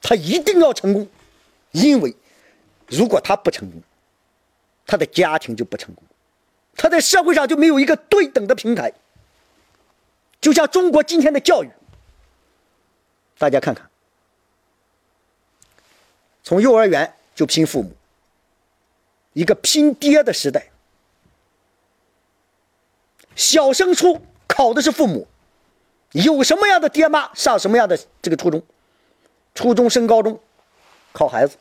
[0.00, 1.08] 他一定要成功，
[1.72, 2.14] 因为
[2.88, 3.82] 如果他不成功，
[4.86, 6.04] 他的家庭就不成功，
[6.76, 8.92] 他在社会上就没有一个对等的平台。
[10.40, 11.70] 就像中国今天的教育，
[13.38, 13.88] 大家看看，
[16.42, 17.90] 从幼儿园就拼父母，
[19.32, 20.70] 一个拼爹的时代。
[23.34, 25.26] 小升初考的是父母，
[26.12, 28.62] 有什么样的爹妈上什么样的这个初中。
[29.54, 30.40] 初中升高中，
[31.12, 31.56] 考孩子。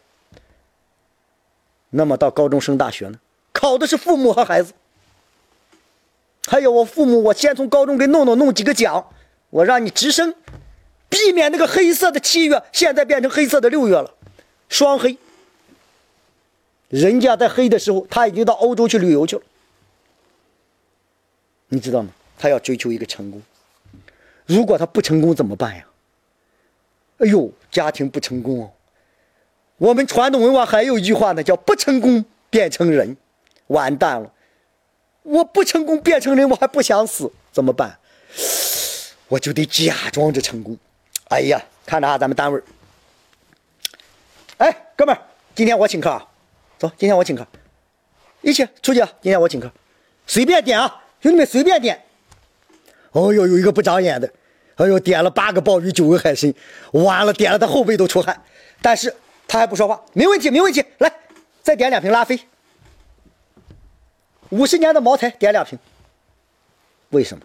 [1.89, 3.19] 那么到高中升大学呢？
[3.51, 4.73] 考的是父母和孩子。
[6.47, 9.11] 还有我父母，我先从高中给弄弄弄几个奖，
[9.49, 10.35] 我让你直升，
[11.13, 14.11] 避免那个黑色的七月，现在变成黑色的六月了，
[14.67, 15.15] 双黑。
[16.89, 19.43] 人家在黑的时候，他已经到欧洲去旅游去了。
[21.67, 22.09] 你知道吗？
[22.39, 23.39] 他要追求一个成功，
[24.47, 25.85] 如果他不成功怎么办呀？
[27.19, 28.71] 哎呦，家庭不成功哦。
[29.77, 33.15] 我们传统文化还有一句话呢，叫“不成功变成人”，
[33.67, 34.31] 完蛋了。
[35.21, 37.97] 我不成功变成人，我还不想死，怎么办？
[39.27, 40.77] 我就得假装着成功。
[41.33, 42.61] 哎呀，看着啊，咱们单位
[44.57, 45.19] 哎，哥们儿，
[45.55, 46.27] 今天我请客啊，
[46.77, 47.43] 走，今天我请客，
[48.41, 49.09] 一起出去啊。
[49.19, 49.71] 今天我请客，
[50.27, 51.99] 随便点啊，兄弟们随便点。
[53.13, 54.31] 哦呦，有一个不长眼的。
[54.75, 56.53] 哎呦，点了八个鲍鱼，九个海参，
[56.91, 58.39] 完了，点了他后背都出汗，
[58.79, 59.11] 但是
[59.47, 61.11] 他还不说话，没问题，没问题，来，
[61.63, 62.39] 再点两瓶拉菲，
[64.49, 65.79] 五十年的茅台，点两瓶。
[67.09, 67.43] 为什么？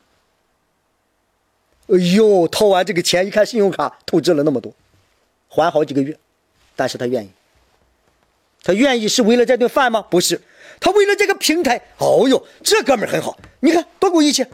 [1.89, 4.73] 哎呦，掏完这个钱一看，信用卡透支了那么多，
[5.49, 6.17] 还好几个月，
[6.77, 7.31] 但是他愿意，
[8.63, 10.03] 他愿意是为了这顿饭吗？
[10.11, 10.41] 不是，
[10.81, 11.81] 他为了这个平台。
[11.99, 14.45] 哦呦，这哥们很好，你看多够义气。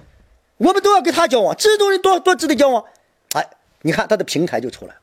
[0.58, 2.84] 我们都要跟他交往，这种人多多值得交往。
[3.32, 3.44] 哎，
[3.82, 5.00] 你看他的平台就出来了。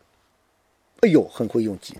[1.02, 1.96] 哎呦，很会用计。